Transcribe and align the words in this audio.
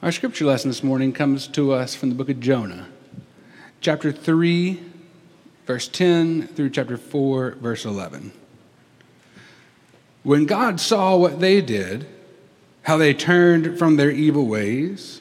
Our 0.00 0.12
scripture 0.12 0.44
lesson 0.44 0.70
this 0.70 0.84
morning 0.84 1.12
comes 1.12 1.48
to 1.48 1.72
us 1.72 1.96
from 1.96 2.08
the 2.08 2.14
book 2.14 2.28
of 2.28 2.38
Jonah, 2.38 2.86
chapter 3.80 4.12
3, 4.12 4.80
verse 5.66 5.88
10 5.88 6.46
through 6.46 6.70
chapter 6.70 6.96
4, 6.96 7.56
verse 7.60 7.84
11. 7.84 8.30
When 10.22 10.46
God 10.46 10.78
saw 10.78 11.16
what 11.16 11.40
they 11.40 11.60
did, 11.60 12.06
how 12.82 12.96
they 12.96 13.12
turned 13.12 13.76
from 13.76 13.96
their 13.96 14.12
evil 14.12 14.46
ways, 14.46 15.20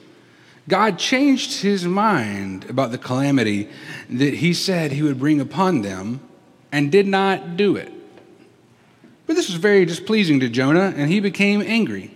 God 0.70 1.00
changed 1.00 1.62
his 1.62 1.86
mind 1.86 2.70
about 2.70 2.92
the 2.92 3.00
calamity 3.00 3.70
that 4.12 4.36
he 4.36 4.54
said 4.54 4.92
he 4.92 5.02
would 5.02 5.20
bring 5.20 5.42
upon 5.42 5.82
them 5.82 6.20
and 6.72 6.92
did 6.92 7.08
not 7.08 7.58
do 7.58 7.76
it. 7.76 7.92
But 9.26 9.38
this 9.38 9.50
was 9.50 9.58
very 9.58 9.86
displeasing 9.86 10.40
to 10.42 10.50
Jonah, 10.50 10.94
and 10.96 11.10
he 11.10 11.20
became 11.20 11.64
angry. 11.64 12.12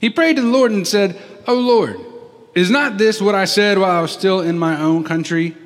He 0.00 0.10
prayed 0.10 0.36
to 0.36 0.42
the 0.42 0.48
Lord 0.48 0.70
and 0.70 0.86
said, 0.86 1.20
O 1.46 1.54
Lord, 1.54 2.00
is 2.54 2.70
not 2.70 2.98
this 2.98 3.20
what 3.20 3.34
I 3.34 3.44
said 3.44 3.78
while 3.78 3.90
I 3.90 4.00
was 4.00 4.10
still 4.10 4.40
in 4.40 4.58
my 4.58 4.80
own 4.80 5.04
country? 5.04 5.56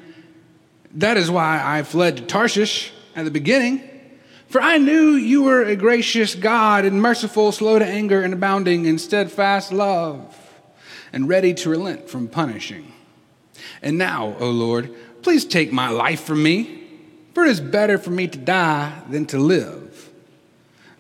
That 0.95 1.17
is 1.17 1.31
why 1.31 1.63
I 1.65 1.83
fled 1.85 2.19
to 2.19 2.23
Tarshish 2.25 2.93
at 3.17 3.25
the 3.25 3.31
beginning. 3.31 3.83
For 4.49 4.61
I 4.61 4.79
knew 4.79 5.13
you 5.13 5.43
were 5.43 5.63
a 5.63 5.77
gracious 5.77 6.35
God 6.35 6.85
and 6.85 7.01
merciful, 7.01 7.53
slow 7.53 7.79
to 7.79 7.87
anger, 7.87 8.21
and 8.23 8.35
abounding 8.35 8.85
in 8.85 8.99
steadfast 8.99 9.73
love, 9.73 10.37
and 11.13 11.29
ready 11.29 11.55
to 11.55 11.71
relent 11.71 12.11
from 12.11 12.29
punishing. 12.29 12.93
And 13.81 13.97
now, 13.97 14.37
O 14.41 14.51
Lord, 14.51 14.93
please 15.23 15.45
take 15.45 15.73
my 15.73 15.89
life 15.89 16.23
from 16.23 16.43
me, 16.43 16.89
for 17.33 17.45
it 17.45 17.51
is 17.51 17.61
better 17.61 17.97
for 17.97 18.11
me 18.11 18.27
to 18.27 18.39
die 18.39 19.01
than 19.09 19.25
to 19.27 19.39
live. 19.39 20.11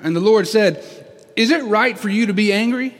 And 0.00 0.14
the 0.14 0.20
Lord 0.20 0.46
said, 0.46 0.84
Is 1.36 1.50
it 1.50 1.64
right 1.64 1.98
for 1.98 2.08
you 2.08 2.26
to 2.26 2.32
be 2.32 2.52
angry? 2.52 2.94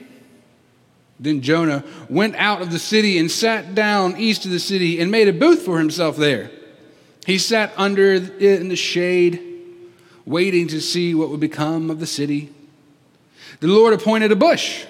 Then 1.21 1.43
Jonah 1.43 1.85
went 2.09 2.35
out 2.37 2.63
of 2.63 2.73
the 2.73 2.79
city 2.79 3.19
and 3.19 3.31
sat 3.31 3.75
down 3.75 4.17
east 4.17 4.47
of 4.47 4.51
the 4.51 4.59
city 4.59 5.01
and 5.01 5.11
made 5.11 5.29
a 5.29 5.35
booth 5.35 5.63
for 5.63 5.79
himself 5.79 6.17
there. 6.17 6.51
He 7.27 7.37
sat 7.37 7.73
under 7.77 8.15
it 8.15 8.43
in 8.43 8.69
the 8.69 8.77
shade, 8.77 9.41
waiting 10.25 10.67
to 10.69 10.81
see 10.81 11.15
what 11.15 11.29
would 11.29 11.41
become 11.41 11.91
of 11.91 12.01
the 12.01 12.07
city. 12.07 12.51
The 13.61 13.67
Lord 13.67 13.93
appointed 13.93 14.33
a 14.33 14.37
bush 14.37 14.87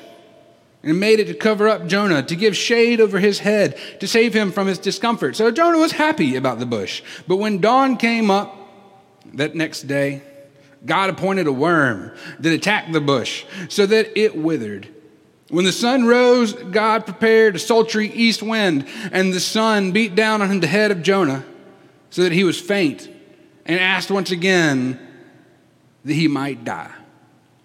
and 0.84 1.00
made 1.00 1.18
it 1.18 1.26
to 1.26 1.34
cover 1.34 1.68
up 1.68 1.88
Jonah, 1.88 2.22
to 2.22 2.36
give 2.36 2.56
shade 2.56 3.00
over 3.00 3.18
his 3.18 3.40
head, 3.40 3.76
to 3.98 4.06
save 4.06 4.32
him 4.32 4.52
from 4.52 4.68
his 4.68 4.78
discomfort. 4.78 5.34
So 5.34 5.50
Jonah 5.50 5.78
was 5.78 5.92
happy 5.92 6.36
about 6.36 6.60
the 6.60 6.66
bush. 6.66 7.02
But 7.26 7.36
when 7.36 7.60
dawn 7.60 7.96
came 7.96 8.30
up 8.30 8.56
that 9.34 9.56
next 9.56 9.82
day, 9.82 10.22
God 10.86 11.10
appointed 11.10 11.48
a 11.48 11.52
worm 11.52 12.12
that 12.38 12.52
attacked 12.52 12.92
the 12.92 13.00
bush 13.00 13.44
so 13.68 13.84
that 13.86 14.16
it 14.18 14.36
withered. 14.36 14.88
When 15.50 15.64
the 15.64 15.72
sun 15.72 16.06
rose, 16.06 16.52
God 16.52 17.04
prepared 17.04 17.56
a 17.56 17.58
sultry 17.58 18.08
east 18.08 18.40
wind, 18.40 18.86
and 19.10 19.32
the 19.32 19.40
sun 19.40 19.90
beat 19.90 20.14
down 20.14 20.42
on 20.42 20.60
the 20.60 20.66
head 20.68 20.92
of 20.92 21.02
Jonah 21.02 21.44
so 22.10 22.22
that 22.22 22.32
he 22.32 22.44
was 22.44 22.60
faint 22.60 23.08
and 23.66 23.78
asked 23.78 24.12
once 24.12 24.30
again 24.30 24.98
that 26.04 26.14
he 26.14 26.28
might 26.28 26.64
die. 26.64 26.92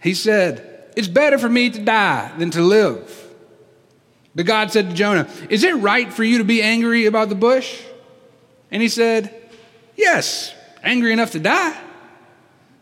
He 0.02 0.16
said, 0.16 0.92
It's 0.96 1.08
better 1.08 1.38
for 1.38 1.48
me 1.48 1.70
to 1.70 1.80
die 1.80 2.34
than 2.38 2.50
to 2.52 2.62
live. 2.62 3.22
But 4.34 4.48
God 4.48 4.72
said 4.72 4.90
to 4.90 4.96
Jonah, 4.96 5.30
Is 5.50 5.64
it 5.64 5.76
right 5.76 6.12
for 6.12 6.24
you 6.24 6.40
to 6.40 6.44
be 6.44 6.64
angry 6.64 7.06
about 7.06 7.30
the 7.30 7.36
bush? 7.36 7.82
And 8.72 8.82
he 8.82 8.90
said, 8.90 9.34
Yes, 9.96 10.54
angry 10.82 11.14
enough 11.14 11.32
to 11.32 11.40
die. 11.40 11.80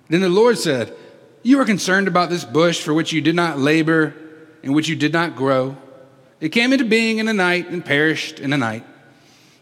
Then 0.07 0.21
the 0.21 0.29
Lord 0.29 0.57
said, 0.57 0.95
You 1.43 1.59
are 1.59 1.65
concerned 1.65 2.07
about 2.07 2.29
this 2.29 2.45
bush 2.45 2.81
for 2.81 2.93
which 2.93 3.11
you 3.11 3.21
did 3.21 3.35
not 3.35 3.59
labor 3.59 4.15
in 4.63 4.73
which 4.73 4.87
you 4.87 4.95
did 4.95 5.13
not 5.13 5.35
grow. 5.35 5.77
It 6.39 6.49
came 6.49 6.73
into 6.73 6.85
being 6.85 7.19
in 7.19 7.27
a 7.27 7.33
night 7.33 7.69
and 7.69 7.85
perished 7.85 8.39
in 8.39 8.51
a 8.53 8.57
night. 8.57 8.83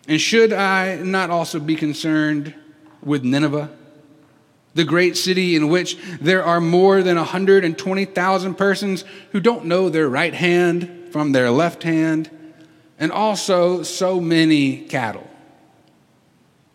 And 0.08 0.22
should 0.22 0.54
I 0.54 0.98
not 0.98 1.30
also 1.30 1.60
be 1.60 1.76
concerned 1.76 2.56
with 3.04 3.24
Nineveh, 3.24 3.70
the 4.74 4.84
great 4.84 5.18
city 5.18 5.56
in 5.56 5.68
which 5.68 5.98
there 6.22 6.44
are 6.44 6.62
more 6.62 7.04
than 7.04 7.18
120,000 7.18 8.56
persons 8.56 9.04
who 9.32 9.40
don't 9.40 9.66
know 9.66 9.90
their 9.90 10.08
right 10.08 10.34
hand 10.34 11.10
from 11.12 11.34
their 11.34 11.52
left 11.52 11.84
hand, 11.84 12.30
and 12.98 13.12
also 13.12 13.84
so 13.84 14.22
many 14.22 14.82
cattle? 14.82 15.28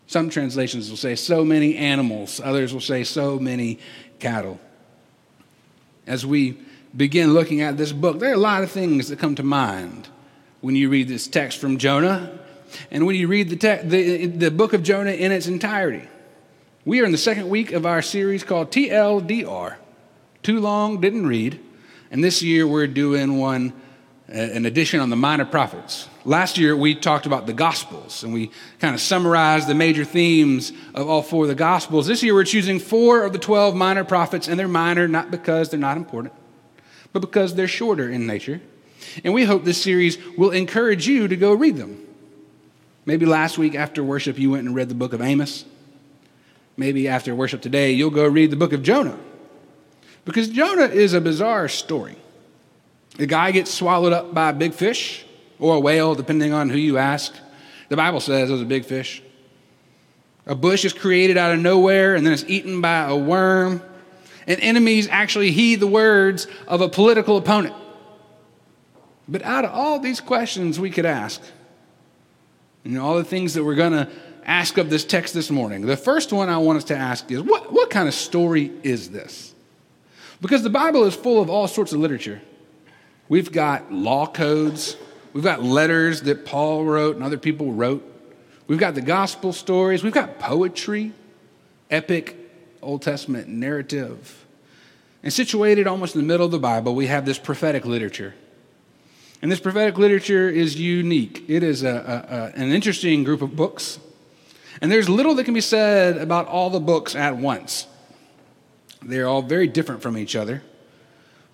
Some 0.09 0.31
translations 0.31 0.91
will 0.91 0.97
say 0.97 1.17
so 1.17 1.45
many 1.45 1.77
animals, 1.77 2.41
others 2.43 2.73
will 2.73 2.81
say 2.81 3.03
so 3.03 3.39
many 3.39 3.79
cattle. 4.19 4.61
As 6.07 6.25
we 6.25 6.59
begin 6.95 7.35
looking 7.35 7.61
at 7.61 7.77
this 7.77 7.93
book, 7.93 8.19
there 8.19 8.31
are 8.31 8.35
a 8.35 8.39
lot 8.39 8.63
of 8.63 8.71
things 8.71 9.09
that 9.09 9.19
come 9.19 9.35
to 9.37 9.43
mind 9.43 10.09
when 10.61 10.77
you 10.77 10.89
read 10.89 11.09
this 11.09 11.27
text 11.27 11.59
from 11.59 11.79
Jonah 11.79 12.39
and 12.91 13.07
when 13.07 13.17
you 13.17 13.29
read 13.29 13.49
the, 13.51 13.57
te- 13.57 13.87
the, 13.87 14.27
the 14.27 14.51
book 14.51 14.73
of 14.73 14.83
Jonah 14.83 15.13
in 15.13 15.33
its 15.33 15.47
entirety. 15.47 16.07
We 16.85 17.01
are 17.01 17.05
in 17.05 17.13
the 17.13 17.19
second 17.19 17.49
week 17.49 17.73
of 17.73 17.87
our 17.87 18.03
series 18.03 18.45
called 18.45 18.71
TLDR 18.71 19.77
Too 20.43 20.61
Long 20.61 21.01
Didn't 21.01 21.27
Read. 21.27 21.61
And 22.11 22.23
this 22.23 22.43
year 22.43 22.67
we're 22.67 22.87
doing 22.87 23.39
one, 23.39 23.73
uh, 24.29 24.33
an 24.33 24.67
edition 24.67 25.01
on 25.01 25.11
the 25.11 25.17
minor 25.17 25.45
prophets. 25.45 26.09
Last 26.25 26.59
year 26.59 26.77
we 26.77 26.95
talked 26.95 27.27
about 27.27 27.47
the 27.47 27.53
Gospels 27.53 28.23
and 28.23 28.33
we 28.33 28.51
kind 28.79 28.95
of 28.95 29.01
summarized 29.01 29.69
the 29.69 29.75
major 29.75 30.05
themes 30.05 30.73
of 30.95 31.09
all 31.09 31.23
four 31.23 31.45
of 31.45 31.49
the 31.49 31.55
Gospels. 31.55 32.07
This 32.07 32.23
year 32.23 32.35
we're 32.35 32.45
choosing 32.45 32.79
four 32.79 33.25
of 33.25 33.33
the 33.33 33.39
12 33.39 33.75
minor 33.75 34.05
prophets, 34.05 34.49
and 34.49 34.59
they're 34.59 34.69
minor 34.69 35.09
not 35.09 35.31
because 35.31 35.69
they're 35.69 35.81
not 35.81 35.97
important 35.97 36.33
but 37.17 37.23
because 37.23 37.55
they're 37.55 37.67
shorter 37.67 38.11
in 38.11 38.27
nature. 38.27 38.61
And 39.25 39.33
we 39.33 39.45
hope 39.45 39.65
this 39.65 39.81
series 39.81 40.19
will 40.37 40.51
encourage 40.51 41.07
you 41.07 41.27
to 41.29 41.35
go 41.35 41.55
read 41.55 41.77
them. 41.77 42.07
Maybe 43.07 43.25
last 43.25 43.57
week 43.57 43.75
after 43.75 44.05
worship, 44.05 44.39
you 44.39 44.51
went 44.51 44.67
and 44.67 44.75
read 44.75 44.91
the 44.91 44.95
book 44.95 45.15
of 45.15 45.23
Amos. 45.23 45.65
Maybe 46.77 47.09
after 47.09 47.35
worship 47.35 47.63
today, 47.63 47.93
you'll 47.93 48.11
go 48.11 48.27
read 48.27 48.51
the 48.51 48.57
book 48.57 48.75
of 48.75 48.83
Jonah. 48.83 49.19
Because 50.27 50.51
Jonah 50.51 50.89
is 50.89 51.15
a 51.15 51.21
bizarre 51.23 51.69
story. 51.69 52.17
The 53.17 53.27
guy 53.27 53.51
gets 53.51 53.73
swallowed 53.73 54.13
up 54.13 54.35
by 54.35 54.51
a 54.51 54.53
big 54.53 54.75
fish 54.75 55.25
or 55.59 55.77
a 55.77 55.81
whale, 55.81 56.15
depending 56.15 56.53
on 56.53 56.69
who 56.69 56.77
you 56.77 56.99
ask. 56.99 57.33
The 57.89 57.97
Bible 57.97 58.21
says 58.21 58.51
it 58.51 58.53
was 58.53 58.61
a 58.61 58.67
big 58.67 58.85
fish. 58.85 59.23
A 60.45 60.55
bush 60.55 60.85
is 60.85 60.93
created 60.93 61.39
out 61.39 61.55
of 61.55 61.61
nowhere 61.61 62.15
and 62.15 62.27
then 62.27 62.35
it's 62.35 62.45
eaten 62.47 62.83
by 62.83 63.09
a 63.09 63.17
worm 63.17 63.81
and 64.47 64.61
enemies 64.61 65.09
actually 65.11 65.51
heed 65.51 65.81
the 65.81 65.87
words 65.87 66.47
of 66.67 66.81
a 66.81 66.89
political 66.89 67.37
opponent. 67.37 67.75
But 69.29 69.43
out 69.43 69.65
of 69.65 69.73
all 69.73 69.99
these 69.99 70.21
questions 70.21 70.79
we 70.79 70.91
could 70.91 71.07
ask, 71.07 71.43
you 72.85 72.93
know, 72.93 73.05
all 73.05 73.17
the 73.17 73.25
things 73.25 73.55
that 73.55 73.65
we're 73.65 73.75
going 73.75 73.93
to 73.93 74.09
ask 74.45 74.79
of 74.79 74.89
this 74.89 75.05
text 75.05 75.35
this 75.35 75.51
morning, 75.51 75.83
the 75.83 75.97
first 75.97 76.33
one 76.33 76.49
I 76.49 76.59
want 76.59 76.79
us 76.79 76.85
to 76.85 76.97
ask 76.97 77.31
is 77.33 77.43
what, 77.43 77.73
what 77.73 77.91
kind 77.91 78.07
of 78.07 78.15
story 78.15 78.71
is 78.85 79.11
this? 79.11 79.53
Because 80.41 80.63
the 80.63 80.71
Bible 80.71 81.05
is 81.05 81.15
full 81.15 81.43
of 81.43 81.51
all 81.51 81.67
sorts 81.67 81.93
of 81.93 81.99
literature. 81.99 82.41
We've 83.29 83.51
got 83.51 83.93
law 83.93 84.27
codes, 84.27 84.97
we've 85.33 85.43
got 85.43 85.65
letters 85.65 86.23
that 86.23 86.45
Paul 86.45 86.85
wrote 86.85 87.17
and 87.17 87.25
other 87.25 87.39
people 87.39 87.73
wrote, 87.73 88.05
we've 88.69 88.79
got 88.79 88.95
the 88.95 89.01
gospel 89.01 89.53
stories, 89.53 90.05
we've 90.05 90.13
got 90.13 90.39
poetry, 90.39 91.13
epic 91.91 92.36
Old 92.87 93.03
Testament 93.03 93.49
narrative. 93.49 94.47
And 95.23 95.33
situated 95.33 95.87
almost 95.87 96.15
in 96.15 96.21
the 96.21 96.27
middle 96.27 96.47
of 96.47 96.53
the 96.53 96.59
Bible, 96.59 96.95
we 96.95 97.09
have 97.09 97.27
this 97.27 97.39
prophetic 97.39 97.85
literature. 97.85 98.35
And 99.43 99.51
this 99.51 99.61
prophetic 99.61 99.99
literature 99.99 100.49
is 100.49 100.79
unique. 100.81 101.45
It 101.49 101.63
is 101.63 101.83
a, 101.83 101.89
a, 101.89 102.35
a, 102.35 102.63
an 102.63 102.71
interesting 102.71 103.25
group 103.25 103.43
of 103.43 103.57
books. 103.57 103.99
And 104.81 104.91
there's 104.91 105.09
little 105.09 105.35
that 105.35 105.45
can 105.45 105.55
be 105.55 105.61
said 105.61 106.17
about 106.17 106.47
all 106.47 106.71
the 106.71 106.81
books 106.81 107.15
at 107.15 107.37
once. 107.37 107.87
They're 109.03 109.29
all 109.29 109.43
very 109.43 109.67
different 109.67 110.03
from 110.03 110.17
each 110.17 110.37
other. 110.37 110.63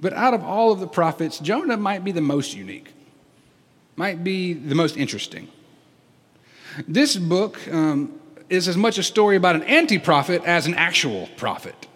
But 0.00 0.12
out 0.12 0.34
of 0.34 0.42
all 0.42 0.72
of 0.72 0.80
the 0.80 0.86
prophets, 0.86 1.38
Jonah 1.38 1.76
might 1.76 2.04
be 2.04 2.12
the 2.12 2.20
most 2.20 2.54
unique, 2.54 2.92
might 3.96 4.24
be 4.24 4.52
the 4.52 4.74
most 4.74 4.96
interesting. 4.96 5.48
This 6.88 7.16
book 7.16 7.60
um, 7.72 8.18
is 8.52 8.68
as 8.68 8.76
much 8.76 8.98
a 8.98 9.02
story 9.02 9.36
about 9.36 9.56
an 9.56 9.62
anti 9.62 9.98
prophet 9.98 10.42
as 10.44 10.66
an 10.66 10.74
actual 10.74 11.26
prophet. 11.38 11.86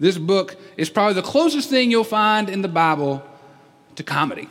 This 0.00 0.18
book 0.18 0.56
is 0.76 0.90
probably 0.90 1.14
the 1.14 1.22
closest 1.22 1.70
thing 1.70 1.92
you'll 1.92 2.02
find 2.02 2.50
in 2.50 2.60
the 2.60 2.68
Bible 2.68 3.22
to 3.94 4.02
comedy. 4.02 4.50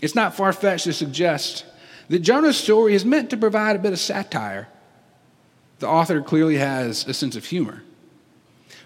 It's 0.00 0.14
not 0.14 0.34
far 0.34 0.54
fetched 0.54 0.84
to 0.84 0.92
suggest 0.94 1.66
that 2.08 2.20
Jonah's 2.20 2.56
story 2.56 2.94
is 2.94 3.04
meant 3.04 3.28
to 3.30 3.36
provide 3.36 3.76
a 3.76 3.78
bit 3.78 3.92
of 3.92 3.98
satire. 3.98 4.68
The 5.80 5.88
author 5.88 6.22
clearly 6.22 6.56
has 6.56 7.06
a 7.06 7.12
sense 7.12 7.36
of 7.36 7.44
humor. 7.44 7.82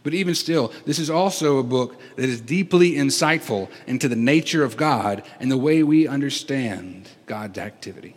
But 0.02 0.14
even 0.14 0.34
still, 0.34 0.72
this 0.84 0.98
is 0.98 1.10
also 1.10 1.58
a 1.58 1.62
book 1.62 2.00
that 2.16 2.28
is 2.28 2.40
deeply 2.40 2.92
insightful 2.92 3.70
into 3.86 4.08
the 4.08 4.16
nature 4.16 4.64
of 4.64 4.76
God 4.76 5.22
and 5.38 5.50
the 5.50 5.58
way 5.58 5.84
we 5.84 6.08
understand 6.08 7.08
God's 7.26 7.58
activity. 7.58 8.16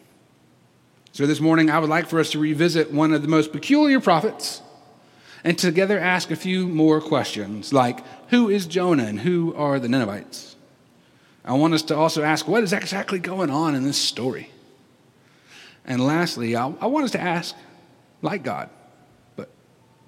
So 1.13 1.27
this 1.27 1.39
morning, 1.39 1.69
I 1.69 1.77
would 1.77 1.91
like 1.91 2.07
for 2.07 2.19
us 2.19 2.31
to 2.31 2.39
revisit 2.39 2.91
one 2.91 3.13
of 3.13 3.21
the 3.21 3.27
most 3.27 3.51
peculiar 3.51 3.99
prophets 3.99 4.63
and 5.43 5.55
together 5.55 5.99
ask 5.99 6.31
a 6.31 6.35
few 6.35 6.67
more 6.67 6.99
questions, 6.99 7.71
like 7.71 7.99
who 8.29 8.49
is 8.49 8.65
Jonah 8.65 9.03
and 9.03 9.19
who 9.19 9.53
are 9.53 9.79
the 9.79 9.87
Ninevites? 9.87 10.55
I 11.45 11.53
want 11.53 11.75
us 11.75 11.83
to 11.83 11.95
also 11.95 12.23
ask 12.23 12.47
what 12.47 12.63
is 12.63 12.73
exactly 12.73 13.19
going 13.19 13.51
on 13.51 13.75
in 13.75 13.83
this 13.83 13.97
story? 13.97 14.49
And 15.85 16.03
lastly, 16.03 16.55
I, 16.55 16.73
I 16.81 16.87
want 16.87 17.05
us 17.05 17.11
to 17.11 17.21
ask, 17.21 17.55
like 18.23 18.41
God, 18.41 18.71
but, 19.35 19.51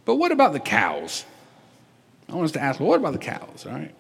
but 0.06 0.16
what 0.16 0.32
about 0.32 0.54
the 0.54 0.60
cows? 0.60 1.24
I 2.28 2.34
want 2.34 2.46
us 2.46 2.52
to 2.54 2.64
ask, 2.64 2.80
well, 2.80 2.90
what 2.90 3.00
about 3.00 3.14
the 3.14 3.20
cows? 3.20 3.68
All 3.68 3.74
right. 3.74 3.94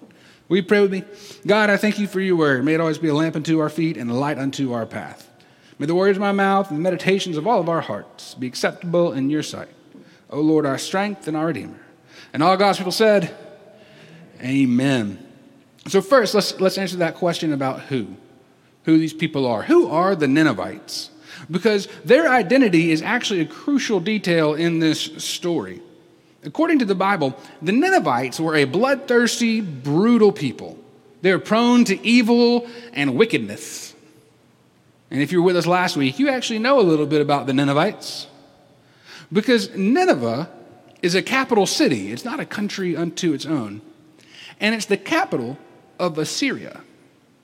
Will 0.50 0.58
you 0.58 0.63
pray 0.63 0.81
with 0.81 0.92
me? 0.92 1.04
God, 1.46 1.69
I 1.69 1.78
thank 1.78 2.00
you 2.00 2.08
for 2.08 2.19
your 2.19 2.36
word. 2.36 2.66
May 2.66 2.74
it 2.74 2.80
always 2.80 2.98
be 2.98 3.10
a 3.10 3.13
lamp 3.13 3.36
unto 3.36 3.60
our 3.60 3.69
feet 3.69 3.96
and 3.96 4.10
a 4.10 4.16
light 4.16 4.40
unto 4.40 4.74
our 4.74 4.88
path. 4.88 5.30
May 5.77 5.88
the 5.88 5.95
words 5.95 6.18
of 6.18 6.22
my 6.22 6.31
mouth 6.31 6.69
and 6.69 6.77
the 6.77 6.83
meditations 6.83 7.38
of 7.38 7.45
all 7.45 7.60
of 7.60 7.68
our 7.68 7.81
hearts 7.81 8.33
be 8.33 8.48
acceptable 8.48 9.12
in 9.12 9.30
your 9.30 9.44
sight. 9.44 9.69
O 10.30 10.39
Lord, 10.39 10.66
our 10.66 10.77
strength 10.77 11.27
and 11.27 11.36
our 11.36 11.48
Redeemer. 11.48 11.80
And 12.33 12.42
all 12.42 12.57
God's 12.57 12.77
people 12.77 12.92
said, 12.92 13.36
Amen. 14.42 15.25
So 15.88 16.01
first, 16.01 16.33
let's, 16.33 16.60
let's 16.60 16.77
answer 16.77 16.98
that 16.98 17.16
question 17.16 17.54
about 17.54 17.81
who, 17.81 18.07
who 18.83 18.98
these 18.98 19.13
people 19.13 19.45
are. 19.45 19.63
Who 19.63 19.89
are 19.89 20.16
the 20.16 20.27
Ninevites? 20.27 21.12
Because 21.50 21.88
their 22.04 22.30
identity 22.30 22.92
is 22.92 23.01
actually 23.01 23.42
a 23.42 23.45
crucial 23.45 24.00
detail 24.00 24.54
in 24.54 24.80
this 24.80 25.01
story. 25.24 25.81
According 26.44 26.80
to 26.80 26.86
the 26.86 26.95
Bible, 26.95 27.38
the 27.62 27.72
Ninevites 27.72 28.39
were 28.39 28.56
a 28.56 28.66
bloodthirsty, 28.66 29.62
brutal 29.62 30.31
people. 30.31 30.77
They 31.22 31.31
were 31.31 31.39
prone 31.39 31.86
to 31.86 32.06
evil 32.06 32.68
and 32.94 33.16
wickedness. 33.16 33.94
And 35.15 35.23
if 35.23 35.31
you 35.31 35.41
were 35.41 35.45
with 35.45 35.56
us 35.56 35.65
last 35.65 35.95
week, 35.95 36.19
you 36.19 36.27
actually 36.27 36.59
know 36.59 36.77
a 36.77 36.81
little 36.81 37.06
bit 37.06 37.21
about 37.21 37.47
the 37.47 37.53
Ninevites. 37.53 38.27
Because 39.31 39.73
Nineveh 39.73 40.50
is 41.01 41.15
a 41.15 41.21
capital 41.21 41.65
city, 41.65 42.12
it's 42.12 42.25
not 42.25 42.41
a 42.41 42.45
country 42.45 42.97
unto 42.97 43.31
its 43.31 43.45
own. 43.45 43.81
And 44.59 44.75
it's 44.75 44.88
the 44.88 44.97
capital 44.97 45.57
of 46.00 46.17
Assyria. 46.17 46.81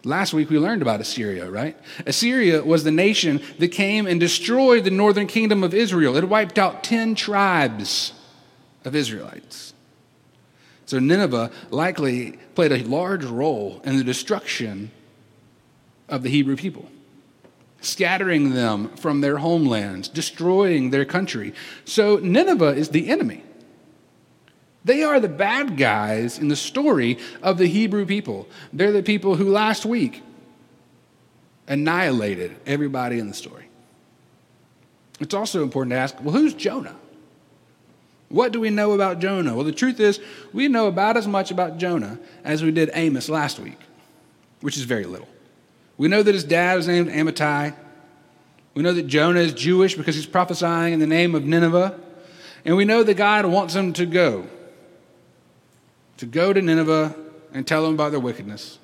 Last 0.03 0.33
week 0.33 0.49
we 0.49 0.59
learned 0.59 0.81
about 0.81 0.99
Assyria, 0.99 1.49
right? 1.49 1.77
Assyria 2.05 2.61
was 2.61 2.83
the 2.83 2.91
nation 2.91 3.39
that 3.59 3.69
came 3.69 4.05
and 4.05 4.19
destroyed 4.19 4.83
the 4.83 4.91
northern 4.91 5.27
kingdom 5.27 5.63
of 5.63 5.73
Israel. 5.73 6.17
It 6.17 6.27
wiped 6.27 6.59
out 6.59 6.83
10 6.83 7.15
tribes 7.15 8.11
of 8.83 8.97
Israelites. 8.97 9.73
So 10.85 10.99
Nineveh 10.99 11.49
likely 11.69 12.33
played 12.53 12.73
a 12.73 12.83
large 12.83 13.23
role 13.23 13.81
in 13.85 13.95
the 13.95 14.03
destruction 14.03 14.91
of 16.09 16.23
the 16.23 16.29
Hebrew 16.29 16.57
people, 16.57 16.89
scattering 17.81 18.53
them 18.53 18.89
from 18.95 19.21
their 19.21 19.37
homelands, 19.37 20.07
destroying 20.07 20.91
their 20.91 21.05
country. 21.05 21.53
So 21.83 22.17
Nineveh 22.17 22.75
is 22.75 22.89
the 22.89 23.09
enemy. 23.09 23.43
They 24.83 25.03
are 25.03 25.19
the 25.19 25.29
bad 25.29 25.77
guys 25.77 26.39
in 26.39 26.47
the 26.47 26.55
story 26.55 27.19
of 27.41 27.57
the 27.57 27.67
Hebrew 27.67 28.05
people. 28.05 28.47
They're 28.73 28.91
the 28.91 29.03
people 29.03 29.35
who 29.35 29.51
last 29.51 29.85
week 29.85 30.23
annihilated 31.67 32.55
everybody 32.65 33.19
in 33.19 33.27
the 33.27 33.33
story. 33.33 33.67
It's 35.19 35.35
also 35.35 35.61
important 35.61 35.91
to 35.91 35.97
ask 35.97 36.19
well, 36.21 36.33
who's 36.33 36.53
Jonah? 36.53 36.95
What 38.29 38.53
do 38.53 38.59
we 38.59 38.69
know 38.69 38.93
about 38.93 39.19
Jonah? 39.19 39.53
Well, 39.53 39.65
the 39.65 39.71
truth 39.71 39.99
is, 39.99 40.19
we 40.53 40.67
know 40.67 40.87
about 40.87 41.17
as 41.17 41.27
much 41.27 41.51
about 41.51 41.77
Jonah 41.77 42.17
as 42.43 42.63
we 42.63 42.71
did 42.71 42.89
Amos 42.93 43.27
last 43.27 43.59
week, 43.59 43.77
which 44.61 44.77
is 44.77 44.83
very 44.83 45.03
little. 45.03 45.27
We 46.01 46.07
know 46.07 46.23
that 46.23 46.33
his 46.33 46.43
dad 46.43 46.77
was 46.77 46.87
named 46.87 47.09
Amittai. 47.09 47.75
We 48.73 48.81
know 48.81 48.91
that 48.91 49.05
Jonah 49.05 49.41
is 49.41 49.53
Jewish 49.53 49.93
because 49.93 50.15
he's 50.15 50.25
prophesying 50.25 50.93
in 50.93 50.99
the 50.99 51.05
name 51.05 51.35
of 51.35 51.45
Nineveh. 51.45 51.95
And 52.65 52.75
we 52.75 52.85
know 52.85 53.03
that 53.03 53.13
God 53.13 53.45
wants 53.45 53.75
him 53.75 53.93
to 53.93 54.07
go 54.07 54.47
to 56.17 56.25
go 56.25 56.53
to 56.53 56.59
Nineveh 56.59 57.15
and 57.53 57.67
tell 57.67 57.83
them 57.83 57.93
about 57.93 58.09
their 58.09 58.19
wickedness. 58.19 58.79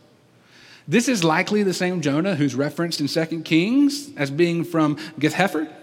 This 0.87 1.07
is 1.07 1.23
likely 1.23 1.63
the 1.63 1.73
same 1.73 2.01
Jonah 2.01 2.35
who's 2.35 2.53
referenced 2.53 3.01
in 3.01 3.07
2 3.07 3.41
Kings 3.41 4.15
as 4.15 4.29
being 4.29 4.63
from 4.63 4.99
Gath-hepher, 5.17 5.73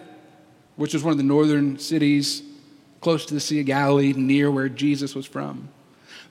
which 0.77 0.95
was 0.95 1.03
one 1.03 1.11
of 1.11 1.19
the 1.19 1.25
northern 1.25 1.81
cities 1.81 2.45
close 3.01 3.27
to 3.27 3.35
the 3.35 3.41
Sea 3.41 3.59
of 3.59 3.67
Galilee, 3.67 4.13
near 4.13 4.53
where 4.53 4.69
Jesus 4.69 5.17
was 5.17 5.27
from. 5.27 5.69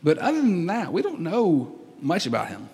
But 0.01 0.17
other 0.19 0.39
than 0.39 0.65
that, 0.67 0.93
we 0.93 1.01
don't 1.01 1.19
know 1.19 1.77
much 1.99 2.25
about 2.25 2.47
him. 2.47 2.69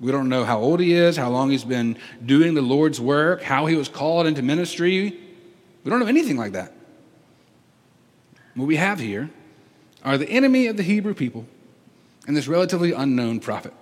We 0.00 0.12
don't 0.12 0.28
know 0.28 0.44
how 0.44 0.60
old 0.60 0.80
he 0.80 0.92
is, 0.92 1.16
how 1.16 1.28
long 1.28 1.50
he's 1.50 1.64
been 1.64 1.98
doing 2.24 2.54
the 2.54 2.62
Lord's 2.62 3.00
work, 3.00 3.42
how 3.42 3.66
he 3.66 3.74
was 3.74 3.88
called 3.88 4.26
into 4.26 4.42
ministry. 4.42 5.18
We 5.82 5.90
don't 5.90 5.98
know 6.00 6.06
anything 6.06 6.36
like 6.36 6.52
that. 6.52 6.72
What 8.54 8.66
we 8.66 8.76
have 8.76 9.00
here 9.00 9.30
are 10.04 10.16
the 10.16 10.28
enemy 10.28 10.66
of 10.66 10.76
the 10.76 10.82
Hebrew 10.82 11.14
people 11.14 11.46
and 12.26 12.36
this 12.36 12.46
relatively 12.46 12.92
unknown 12.92 13.40
prophet. 13.40 13.72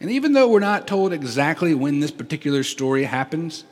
And 0.00 0.10
even 0.10 0.32
though 0.32 0.48
we're 0.48 0.60
not 0.60 0.86
told 0.86 1.12
exactly 1.12 1.74
when 1.74 1.98
this 1.98 2.12
particular 2.12 2.62
story 2.62 3.04
happens, 3.04 3.64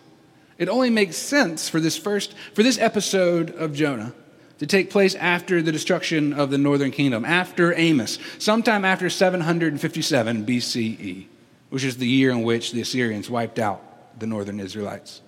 it 0.59 0.69
only 0.69 0.91
makes 0.91 1.17
sense 1.17 1.69
for 1.69 1.79
this 1.79 1.97
first 1.97 2.35
for 2.55 2.65
this 2.65 2.79
episode 2.79 3.51
of 3.55 3.75
Jonah 3.75 4.13
to 4.59 4.67
take 4.67 4.91
place 4.91 5.15
after 5.15 5.61
the 5.61 5.73
destruction 5.73 6.33
of 6.33 6.51
the 6.51 6.59
northern 6.59 6.91
kingdom, 6.91 7.25
after 7.25 7.75
Amos, 7.75 8.19
sometime 8.39 8.85
after 8.85 9.11
757 9.11 10.47
BCE, 10.47 11.27
which 11.71 11.85
is 11.85 11.99
the 11.99 12.07
year 12.07 12.31
in 12.31 12.43
which 12.43 12.73
the 12.73 12.81
Assyrians 12.81 13.29
wiped 13.29 13.59
out 13.59 14.19
the 14.19 14.27
northern 14.27 14.61
Israelites. 14.61 15.21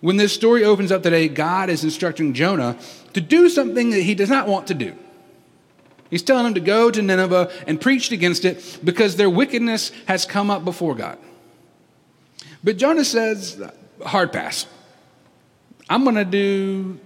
When 0.00 0.16
this 0.16 0.32
story 0.32 0.64
opens 0.64 0.92
up 0.92 1.02
today, 1.02 1.28
God 1.28 1.70
is 1.70 1.84
instructing 1.84 2.32
Jonah 2.32 2.76
to 3.14 3.20
do 3.20 3.48
something 3.48 3.90
that 3.90 4.02
he 4.02 4.14
does 4.14 4.30
not 4.30 4.46
want 4.46 4.68
to 4.68 4.74
do. 4.74 4.94
He's 6.10 6.22
telling 6.22 6.46
him 6.46 6.54
to 6.54 6.60
go 6.60 6.90
to 6.90 7.02
Nineveh 7.02 7.50
and 7.66 7.80
preach 7.80 8.10
against 8.12 8.44
it 8.44 8.78
because 8.82 9.16
their 9.16 9.28
wickedness 9.28 9.92
has 10.06 10.24
come 10.24 10.50
up 10.50 10.64
before 10.64 10.94
God. 10.94 11.18
But 12.64 12.76
Jonah 12.76 13.04
says, 13.04 13.60
hard 14.04 14.32
pass. 14.32 14.66
I'm 15.90 16.04
going 16.04 16.16
to 16.16 16.24
do 16.24 16.98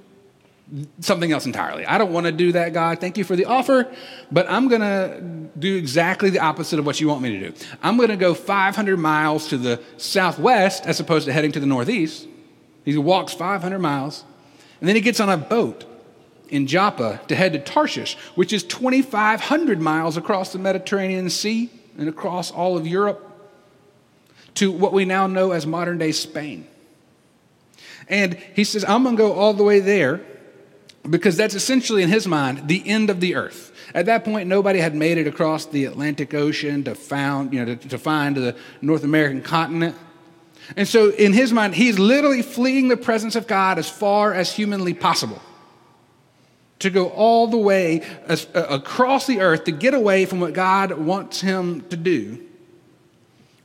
something 1.01 1.31
else 1.33 1.45
entirely. 1.45 1.85
I 1.85 1.99
don't 1.99 2.13
want 2.13 2.27
to 2.27 2.33
do 2.33 2.53
that, 2.53 2.73
God. 2.73 2.99
Thank 3.01 3.19
you 3.19 3.25
for 3.25 3.37
the 3.37 3.45
offer, 3.45 3.93
but 4.31 4.49
I'm 4.49 4.69
going 4.69 4.81
to 4.81 5.51
do 5.59 5.77
exactly 5.77 6.31
the 6.31 6.39
opposite 6.39 6.79
of 6.79 6.87
what 6.87 7.01
you 7.01 7.09
want 7.09 7.23
me 7.23 7.39
to 7.39 7.51
do. 7.51 7.67
I'm 7.83 7.97
going 7.97 8.09
to 8.09 8.17
go 8.17 8.35
500 8.35 8.97
miles 8.97 9.49
to 9.49 9.59
the 9.59 9.83
southwest 9.99 10.87
as 10.87 10.99
opposed 10.99 11.27
to 11.27 11.33
heading 11.33 11.53
to 11.53 11.61
the 11.61 11.67
northeast. 11.67 12.27
He 12.85 12.97
walks 12.97 13.35
500 13.35 13.79
miles, 13.79 14.25
and 14.81 14.89
then 14.89 14.97
he 14.97 15.03
gets 15.03 15.21
on 15.21 15.29
a 15.29 15.37
boat 15.37 15.85
in 16.49 16.67
Joppa 16.67 17.21
to 17.29 17.35
head 17.35 17.53
to 17.53 17.59
Tarshish, 17.59 18.17
which 18.35 18.53
is 18.53 18.63
2,500 18.65 19.81
miles 19.81 20.17
across 20.17 20.53
the 20.53 20.59
Mediterranean 20.59 21.29
Sea 21.31 21.71
and 21.99 22.09
across 22.09 22.51
all 22.51 22.77
of 22.77 22.87
Europe 22.87 23.29
to 24.55 24.71
what 24.71 24.93
we 24.93 25.05
now 25.05 25.27
know 25.27 25.53
as 25.53 25.67
modern 25.67 25.99
day 25.99 26.13
Spain. 26.13 26.67
And 28.09 28.35
he 28.55 28.65
says, 28.65 28.85
I'm 28.85 29.03
going 29.05 29.17
to 29.17 29.23
go 29.23 29.33
all 29.33 29.55
the 29.55 29.65
way 29.65 29.81
there 29.81 30.21
because 31.09 31.37
that's 31.37 31.55
essentially, 31.55 32.03
in 32.03 32.09
his 32.09 32.27
mind, 32.27 32.69
the 32.69 32.89
end 32.89 33.11
of 33.11 33.21
the 33.21 33.35
earth. 33.35 33.73
At 33.95 34.07
that 34.07 34.25
point, 34.25 34.49
nobody 34.49 34.79
had 34.79 34.95
made 34.95 35.19
it 35.19 35.27
across 35.27 35.67
the 35.67 35.85
Atlantic 35.85 36.33
Ocean 36.33 36.85
to, 36.85 36.95
found, 36.95 37.53
you 37.53 37.65
know, 37.65 37.75
to, 37.75 37.89
to 37.89 37.99
find 37.99 38.37
the 38.37 38.57
North 38.81 39.05
American 39.05 39.43
continent. 39.43 39.97
And 40.77 40.87
so, 40.87 41.11
in 41.11 41.33
his 41.33 41.53
mind, 41.53 41.75
he's 41.75 41.99
literally 41.99 42.43
fleeing 42.43 42.89
the 42.89 42.97
presence 42.97 43.35
of 43.35 43.47
God 43.47 43.79
as 43.79 43.89
far 43.91 44.33
as 44.33 44.53
humanly 44.53 44.95
possible 44.95 45.43
to 46.79 46.91
go 46.91 47.09
all 47.11 47.47
the 47.47 47.59
way 47.59 48.03
uh, 48.29 48.37
across 48.55 49.27
the 49.27 49.41
earth 49.41 49.65
to 49.65 49.73
get 49.73 49.95
away 49.95 50.25
from 50.25 50.41
what 50.41 50.53
God 50.53 50.93
wants 50.93 51.41
him 51.41 51.83
to 51.89 51.97
do. 51.97 52.41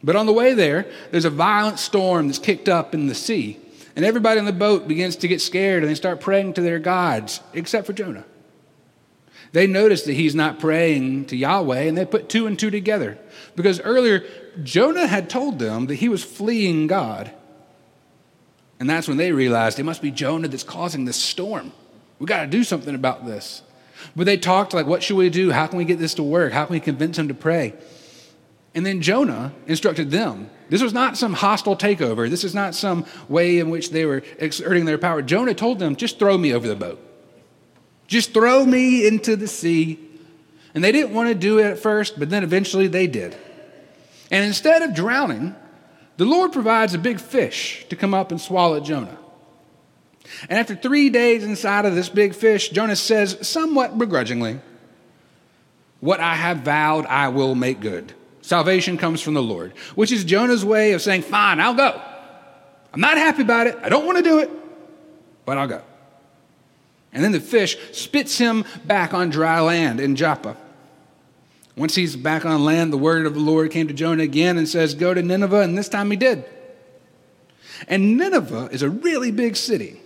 But 0.04 0.16
on 0.16 0.26
the 0.26 0.34
way 0.34 0.54
there, 0.54 0.86
there's 1.12 1.26
a 1.26 1.30
violent 1.32 1.80
storm 1.80 2.28
that's 2.28 2.40
kicked 2.40 2.70
up 2.70 2.94
in 2.94 3.08
the 3.08 3.16
sea. 3.16 3.60
And 3.98 4.06
everybody 4.06 4.40
on 4.40 4.46
the 4.46 4.54
boat 4.54 4.88
begins 4.88 5.16
to 5.18 5.28
get 5.28 5.42
scared 5.42 5.82
and 5.82 5.90
they 5.90 5.96
start 5.96 6.22
praying 6.22 6.54
to 6.54 6.62
their 6.62 6.78
gods, 6.78 7.42
except 7.54 7.88
for 7.88 7.94
Jonah. 7.94 8.26
They 9.54 9.66
notice 9.66 10.04
that 10.04 10.14
he's 10.14 10.36
not 10.36 10.60
praying 10.60 11.26
to 11.26 11.36
Yahweh 11.36 11.80
and 11.80 11.98
they 11.98 12.06
put 12.06 12.30
two 12.30 12.46
and 12.46 12.60
two 12.60 12.70
together. 12.70 13.18
Because 13.56 13.82
earlier, 13.82 14.24
Jonah 14.62 15.08
had 15.08 15.32
told 15.32 15.58
them 15.58 15.88
that 15.88 15.96
he 15.96 16.10
was 16.10 16.24
fleeing 16.24 16.86
God. 16.86 17.32
And 18.80 18.88
that's 18.88 19.08
when 19.08 19.18
they 19.18 19.32
realized 19.32 19.80
it 19.80 19.84
must 19.84 20.04
be 20.04 20.12
Jonah 20.12 20.48
that's 20.48 20.62
causing 20.62 21.06
this 21.06 21.18
storm. 21.18 21.72
We 22.20 22.28
got 22.28 22.42
to 22.42 22.48
do 22.48 22.64
something 22.64 22.94
about 22.94 23.26
this. 23.26 23.64
But 24.16 24.26
they 24.28 24.38
talked 24.38 24.76
like, 24.76 24.86
what 24.86 25.02
should 25.02 25.18
we 25.18 25.32
do? 25.32 25.50
How 25.50 25.66
can 25.66 25.80
we 25.80 25.86
get 25.86 25.98
this 25.98 26.14
to 26.16 26.24
work? 26.24 26.54
How 26.54 26.66
can 26.66 26.74
we 26.74 26.80
convince 26.80 27.18
him 27.18 27.30
to 27.30 27.34
pray? 27.34 27.74
And 28.76 28.86
then 28.86 29.02
Jonah 29.02 29.54
instructed 29.66 30.12
them. 30.12 30.52
This 30.70 30.82
was 30.82 30.94
not 30.94 31.18
some 31.18 31.34
hostile 31.34 31.78
takeover. 31.78 32.30
This 32.30 32.44
is 32.44 32.54
not 32.54 32.76
some 32.76 33.06
way 33.30 33.60
in 33.60 33.70
which 33.70 33.92
they 33.92 34.06
were 34.06 34.24
exerting 34.38 34.86
their 34.86 34.98
power. 34.98 35.22
Jonah 35.22 35.54
told 35.54 35.80
them, 35.80 35.96
just 35.96 36.20
throw 36.20 36.38
me 36.38 36.54
over 36.54 36.68
the 36.68 36.76
boat. 36.76 37.00
Just 38.08 38.34
throw 38.34 38.66
me 38.66 39.08
into 39.08 39.36
the 39.36 39.48
sea. 39.48 40.00
And 40.74 40.84
they 40.84 40.92
didn't 40.92 41.14
want 41.14 41.30
to 41.30 41.36
do 41.36 41.60
it 41.60 41.66
at 41.66 41.80
first, 41.80 42.20
but 42.20 42.30
then 42.30 42.44
eventually 42.44 42.88
they 42.88 43.08
did. 43.08 43.36
And 44.30 44.46
instead 44.46 44.82
of 44.82 44.94
drowning, 44.94 45.56
the 46.18 46.26
Lord 46.26 46.52
provides 46.52 46.94
a 46.94 47.00
big 47.00 47.20
fish 47.20 47.86
to 47.90 47.96
come 47.96 48.14
up 48.14 48.32
and 48.32 48.42
swallow 48.42 48.80
Jonah. 48.80 49.18
And 50.50 50.60
after 50.60 50.76
three 50.76 51.10
days 51.10 51.44
inside 51.44 51.86
of 51.86 51.96
this 51.96 52.10
big 52.10 52.36
fish, 52.36 52.70
Jonah 52.70 52.96
says, 52.96 53.48
somewhat 53.48 53.98
begrudgingly, 53.98 54.60
What 56.02 56.20
I 56.20 56.36
have 56.36 56.60
vowed, 56.60 57.06
I 57.06 57.30
will 57.30 57.56
make 57.56 57.80
good. 57.80 58.14
Salvation 58.48 58.98
comes 58.98 59.22
from 59.22 59.34
the 59.34 59.44
Lord, 59.44 59.74
which 59.96 60.10
is 60.10 60.24
Jonah's 60.24 60.64
way 60.64 60.94
of 60.94 61.02
saying, 61.02 61.24
Fine, 61.24 61.60
I'll 61.60 61.74
go. 61.74 62.02
I'm 62.94 63.02
not 63.02 63.18
happy 63.18 63.42
about 63.42 63.68
it. 63.68 63.78
I 63.84 63.90
don't 63.90 64.06
want 64.06 64.20
to 64.20 64.24
do 64.24 64.40
it, 64.40 64.50
but 65.46 65.58
I'll 65.58 65.68
go. 65.68 65.82
And 67.12 67.22
then 67.22 67.34
the 67.34 67.42
fish 67.42 67.78
spits 67.92 68.38
him 68.38 68.64
back 68.86 69.14
on 69.14 69.32
dry 69.32 69.60
land 69.60 70.00
in 70.00 70.16
Joppa. 70.16 70.56
Once 71.76 71.96
he's 71.96 72.16
back 72.16 72.46
on 72.46 72.64
land, 72.64 72.94
the 72.94 72.98
word 72.98 73.26
of 73.26 73.34
the 73.34 73.42
Lord 73.42 73.70
came 73.70 73.90
to 73.90 73.94
Jonah 73.94 74.24
again 74.24 74.58
and 74.58 74.66
says, 74.66 74.96
Go 74.96 75.14
to 75.14 75.22
Nineveh, 75.22 75.60
and 75.60 75.78
this 75.78 75.90
time 75.90 76.10
he 76.10 76.16
did. 76.16 76.46
And 77.90 78.16
Nineveh 78.16 78.70
is 78.72 78.82
a 78.82 78.90
really 78.90 79.32
big 79.32 79.58
city. 79.58 80.00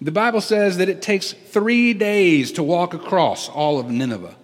The 0.00 0.10
Bible 0.10 0.40
says 0.40 0.78
that 0.78 0.88
it 0.88 1.00
takes 1.00 1.32
three 1.32 1.94
days 1.94 2.50
to 2.52 2.64
walk 2.64 2.92
across 2.92 3.48
all 3.48 3.78
of 3.78 3.88
Nineveh. 3.88 4.34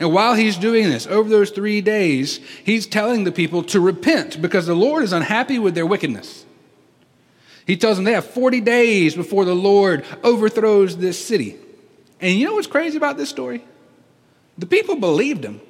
And 0.00 0.14
while 0.14 0.34
he's 0.34 0.56
doing 0.56 0.88
this, 0.88 1.06
over 1.06 1.28
those 1.28 1.50
three 1.50 1.82
days, 1.82 2.40
he's 2.64 2.86
telling 2.86 3.24
the 3.24 3.32
people 3.32 3.62
to 3.64 3.78
repent 3.78 4.40
because 4.40 4.66
the 4.66 4.74
Lord 4.74 5.04
is 5.04 5.12
unhappy 5.12 5.58
with 5.58 5.74
their 5.74 5.84
wickedness. 5.84 6.46
He 7.66 7.76
tells 7.76 7.98
them 7.98 8.06
they 8.06 8.14
have 8.14 8.24
40 8.24 8.62
days 8.62 9.14
before 9.14 9.44
the 9.44 9.54
Lord 9.54 10.06
overthrows 10.24 10.96
this 10.96 11.22
city. 11.22 11.56
And 12.18 12.34
you 12.34 12.46
know 12.46 12.54
what's 12.54 12.66
crazy 12.66 12.96
about 12.96 13.18
this 13.18 13.28
story? 13.28 13.62
The 14.56 14.64
people 14.64 14.96
believed 14.96 15.44
him. 15.44 15.60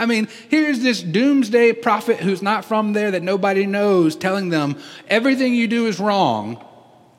I 0.00 0.06
mean, 0.06 0.26
here's 0.48 0.80
this 0.80 1.00
doomsday 1.00 1.74
prophet 1.74 2.18
who's 2.18 2.42
not 2.42 2.64
from 2.64 2.92
there 2.92 3.12
that 3.12 3.22
nobody 3.22 3.66
knows 3.66 4.16
telling 4.16 4.48
them 4.48 4.76
everything 5.06 5.54
you 5.54 5.68
do 5.68 5.86
is 5.86 6.00
wrong, 6.00 6.62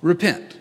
repent. 0.02 0.57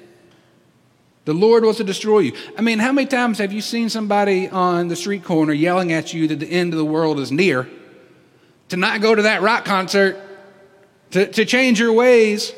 The 1.26 1.34
Lord 1.34 1.64
wants 1.64 1.78
to 1.78 1.84
destroy 1.84 2.20
you. 2.20 2.32
I 2.56 2.62
mean, 2.62 2.78
how 2.78 2.92
many 2.92 3.08
times 3.08 3.38
have 3.38 3.52
you 3.52 3.60
seen 3.60 3.90
somebody 3.90 4.48
on 4.48 4.86
the 4.86 4.96
street 4.96 5.24
corner 5.24 5.52
yelling 5.52 5.92
at 5.92 6.14
you 6.14 6.28
that 6.28 6.38
the 6.38 6.46
end 6.46 6.72
of 6.72 6.78
the 6.78 6.84
world 6.84 7.18
is 7.18 7.32
near? 7.32 7.68
To 8.70 8.76
not 8.76 9.00
go 9.00 9.12
to 9.14 9.22
that 9.22 9.42
rock 9.42 9.64
concert, 9.64 10.16
to, 11.10 11.26
to 11.26 11.44
change 11.44 11.80
your 11.80 11.92
ways. 11.92 12.52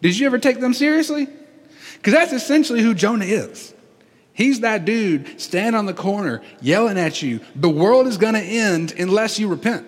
Did 0.00 0.16
you 0.16 0.26
ever 0.26 0.38
take 0.38 0.60
them 0.60 0.74
seriously? 0.74 1.26
Because 1.94 2.12
that's 2.12 2.32
essentially 2.32 2.82
who 2.82 2.94
Jonah 2.94 3.24
is. 3.24 3.74
He's 4.32 4.60
that 4.60 4.84
dude 4.84 5.40
standing 5.40 5.74
on 5.74 5.86
the 5.86 5.94
corner 5.94 6.40
yelling 6.60 6.98
at 6.98 7.20
you, 7.20 7.40
the 7.56 7.68
world 7.68 8.06
is 8.06 8.16
going 8.16 8.34
to 8.34 8.40
end 8.40 8.94
unless 8.96 9.38
you 9.38 9.48
repent. 9.48 9.86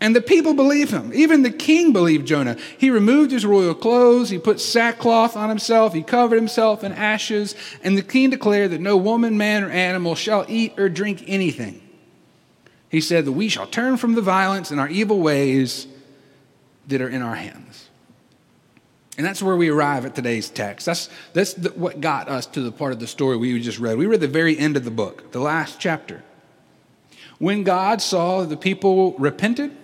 And 0.00 0.16
the 0.16 0.22
people 0.22 0.54
believe 0.54 0.90
him. 0.90 1.12
Even 1.14 1.42
the 1.42 1.50
king 1.50 1.92
believed 1.92 2.26
Jonah. 2.26 2.56
He 2.78 2.88
removed 2.90 3.30
his 3.32 3.44
royal 3.44 3.74
clothes, 3.74 4.30
he 4.30 4.38
put 4.38 4.58
sackcloth 4.58 5.36
on 5.36 5.50
himself, 5.50 5.92
he 5.92 6.02
covered 6.02 6.36
himself 6.36 6.82
in 6.82 6.92
ashes, 6.92 7.54
and 7.84 7.98
the 7.98 8.02
king 8.02 8.30
declared 8.30 8.70
that 8.70 8.80
no 8.80 8.96
woman, 8.96 9.36
man, 9.36 9.62
or 9.62 9.70
animal 9.70 10.14
shall 10.14 10.46
eat 10.48 10.78
or 10.78 10.88
drink 10.88 11.22
anything. 11.26 11.82
He 12.88 13.02
said 13.02 13.26
that 13.26 13.32
we 13.32 13.48
shall 13.48 13.66
turn 13.66 13.98
from 13.98 14.14
the 14.14 14.22
violence 14.22 14.70
and 14.70 14.80
our 14.80 14.88
evil 14.88 15.20
ways 15.20 15.86
that 16.88 17.02
are 17.02 17.08
in 17.08 17.20
our 17.20 17.36
hands. 17.36 17.88
And 19.18 19.26
that's 19.26 19.42
where 19.42 19.56
we 19.56 19.68
arrive 19.68 20.06
at 20.06 20.14
today's 20.14 20.48
text. 20.48 20.86
That's, 20.86 21.10
that's 21.34 21.52
the, 21.52 21.68
what 21.70 22.00
got 22.00 22.28
us 22.28 22.46
to 22.46 22.62
the 22.62 22.72
part 22.72 22.92
of 22.92 23.00
the 23.00 23.06
story 23.06 23.36
we 23.36 23.60
just 23.60 23.78
read. 23.78 23.98
We 23.98 24.06
read 24.06 24.20
the 24.20 24.28
very 24.28 24.58
end 24.58 24.78
of 24.78 24.84
the 24.84 24.90
book, 24.90 25.32
the 25.32 25.40
last 25.40 25.78
chapter. 25.78 26.22
When 27.38 27.62
God 27.62 28.00
saw 28.00 28.44
the 28.44 28.56
people 28.56 29.14
repented, 29.18 29.76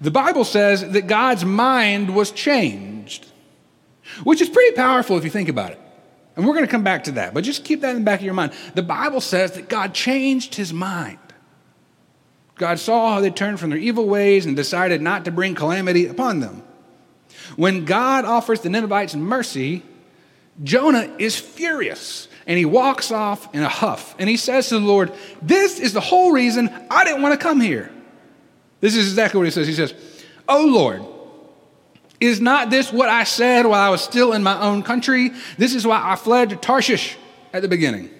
the 0.00 0.10
Bible 0.10 0.44
says 0.44 0.88
that 0.92 1.06
God's 1.06 1.44
mind 1.44 2.14
was 2.14 2.30
changed, 2.30 3.26
which 4.24 4.40
is 4.40 4.48
pretty 4.48 4.74
powerful 4.74 5.18
if 5.18 5.24
you 5.24 5.30
think 5.30 5.48
about 5.48 5.72
it. 5.72 5.80
And 6.36 6.46
we're 6.46 6.54
going 6.54 6.64
to 6.64 6.70
come 6.70 6.84
back 6.84 7.04
to 7.04 7.12
that, 7.12 7.34
but 7.34 7.44
just 7.44 7.64
keep 7.64 7.82
that 7.82 7.90
in 7.90 7.96
the 7.96 8.04
back 8.04 8.20
of 8.20 8.24
your 8.24 8.34
mind. 8.34 8.52
The 8.74 8.82
Bible 8.82 9.20
says 9.20 9.52
that 9.52 9.68
God 9.68 9.92
changed 9.92 10.54
his 10.54 10.72
mind. 10.72 11.18
God 12.54 12.78
saw 12.78 13.14
how 13.14 13.20
they 13.20 13.30
turned 13.30 13.58
from 13.58 13.70
their 13.70 13.78
evil 13.78 14.06
ways 14.06 14.46
and 14.46 14.54
decided 14.54 15.00
not 15.00 15.24
to 15.24 15.30
bring 15.30 15.54
calamity 15.54 16.06
upon 16.06 16.40
them. 16.40 16.62
When 17.56 17.84
God 17.84 18.24
offers 18.24 18.60
the 18.60 18.68
Ninevites 18.68 19.14
mercy, 19.14 19.82
Jonah 20.62 21.14
is 21.18 21.36
furious 21.38 22.28
and 22.46 22.58
he 22.58 22.64
walks 22.64 23.10
off 23.10 23.54
in 23.54 23.62
a 23.62 23.68
huff 23.68 24.14
and 24.18 24.28
he 24.28 24.36
says 24.36 24.68
to 24.68 24.78
the 24.78 24.86
Lord, 24.86 25.12
This 25.40 25.80
is 25.80 25.92
the 25.92 26.00
whole 26.00 26.32
reason 26.32 26.70
I 26.90 27.04
didn't 27.04 27.22
want 27.22 27.38
to 27.38 27.42
come 27.42 27.60
here. 27.60 27.90
This 28.80 28.96
is 28.96 29.08
exactly 29.08 29.38
what 29.38 29.44
he 29.44 29.50
says. 29.50 29.66
He 29.66 29.74
says, 29.74 29.94
Oh 30.48 30.66
Lord, 30.66 31.04
is 32.20 32.40
not 32.40 32.70
this 32.70 32.92
what 32.92 33.08
I 33.08 33.24
said 33.24 33.66
while 33.66 33.80
I 33.80 33.88
was 33.90 34.02
still 34.02 34.32
in 34.32 34.42
my 34.42 34.60
own 34.60 34.82
country? 34.82 35.30
This 35.56 35.74
is 35.74 35.86
why 35.86 36.00
I 36.02 36.16
fled 36.16 36.50
to 36.50 36.56
Tarshish 36.56 37.16
at 37.52 37.62
the 37.62 37.68
beginning. 37.68 38.10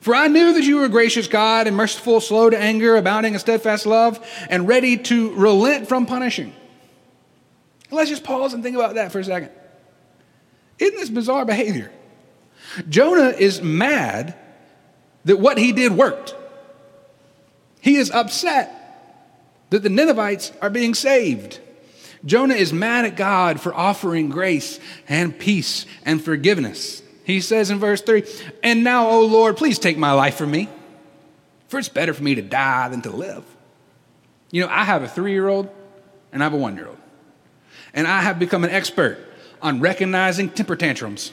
For 0.00 0.14
I 0.14 0.28
knew 0.28 0.54
that 0.54 0.62
you 0.62 0.76
were 0.76 0.84
a 0.84 0.88
gracious 0.88 1.26
God 1.26 1.66
and 1.66 1.76
merciful, 1.76 2.20
slow 2.20 2.48
to 2.50 2.58
anger, 2.58 2.96
abounding 2.96 3.34
in 3.34 3.40
steadfast 3.40 3.84
love, 3.84 4.24
and 4.48 4.68
ready 4.68 4.96
to 4.96 5.34
relent 5.34 5.88
from 5.88 6.06
punishing. 6.06 6.54
Let's 7.90 8.10
just 8.10 8.22
pause 8.22 8.54
and 8.54 8.62
think 8.62 8.76
about 8.76 8.94
that 8.94 9.10
for 9.10 9.18
a 9.18 9.24
second. 9.24 9.50
Isn't 10.78 10.96
this 10.96 11.10
bizarre 11.10 11.44
behavior? 11.44 11.90
Jonah 12.88 13.30
is 13.30 13.60
mad 13.60 14.36
that 15.24 15.38
what 15.38 15.58
he 15.58 15.72
did 15.72 15.92
worked. 15.92 16.36
He 17.80 17.96
is 17.96 18.10
upset 18.10 18.77
that 19.70 19.82
the 19.82 19.88
Ninevites 19.88 20.52
are 20.60 20.70
being 20.70 20.94
saved. 20.94 21.60
Jonah 22.24 22.54
is 22.54 22.72
mad 22.72 23.04
at 23.04 23.16
God 23.16 23.60
for 23.60 23.74
offering 23.74 24.28
grace 24.28 24.80
and 25.08 25.38
peace 25.38 25.86
and 26.04 26.22
forgiveness. 26.22 27.02
He 27.24 27.40
says 27.40 27.70
in 27.70 27.78
verse 27.78 28.00
3 28.00 28.24
And 28.62 28.82
now, 28.82 29.08
O 29.08 29.20
Lord, 29.24 29.56
please 29.56 29.78
take 29.78 29.98
my 29.98 30.12
life 30.12 30.36
from 30.36 30.50
me, 30.50 30.68
for 31.68 31.78
it's 31.78 31.88
better 31.88 32.14
for 32.14 32.22
me 32.22 32.34
to 32.34 32.42
die 32.42 32.88
than 32.88 33.02
to 33.02 33.10
live. 33.10 33.44
You 34.50 34.62
know, 34.62 34.68
I 34.68 34.84
have 34.84 35.02
a 35.02 35.08
three 35.08 35.32
year 35.32 35.48
old 35.48 35.68
and 36.32 36.42
I 36.42 36.46
have 36.46 36.54
a 36.54 36.56
one 36.56 36.76
year 36.76 36.88
old. 36.88 36.98
And 37.94 38.06
I 38.06 38.22
have 38.22 38.38
become 38.38 38.64
an 38.64 38.70
expert 38.70 39.18
on 39.60 39.80
recognizing 39.80 40.50
temper 40.50 40.76
tantrums. 40.76 41.32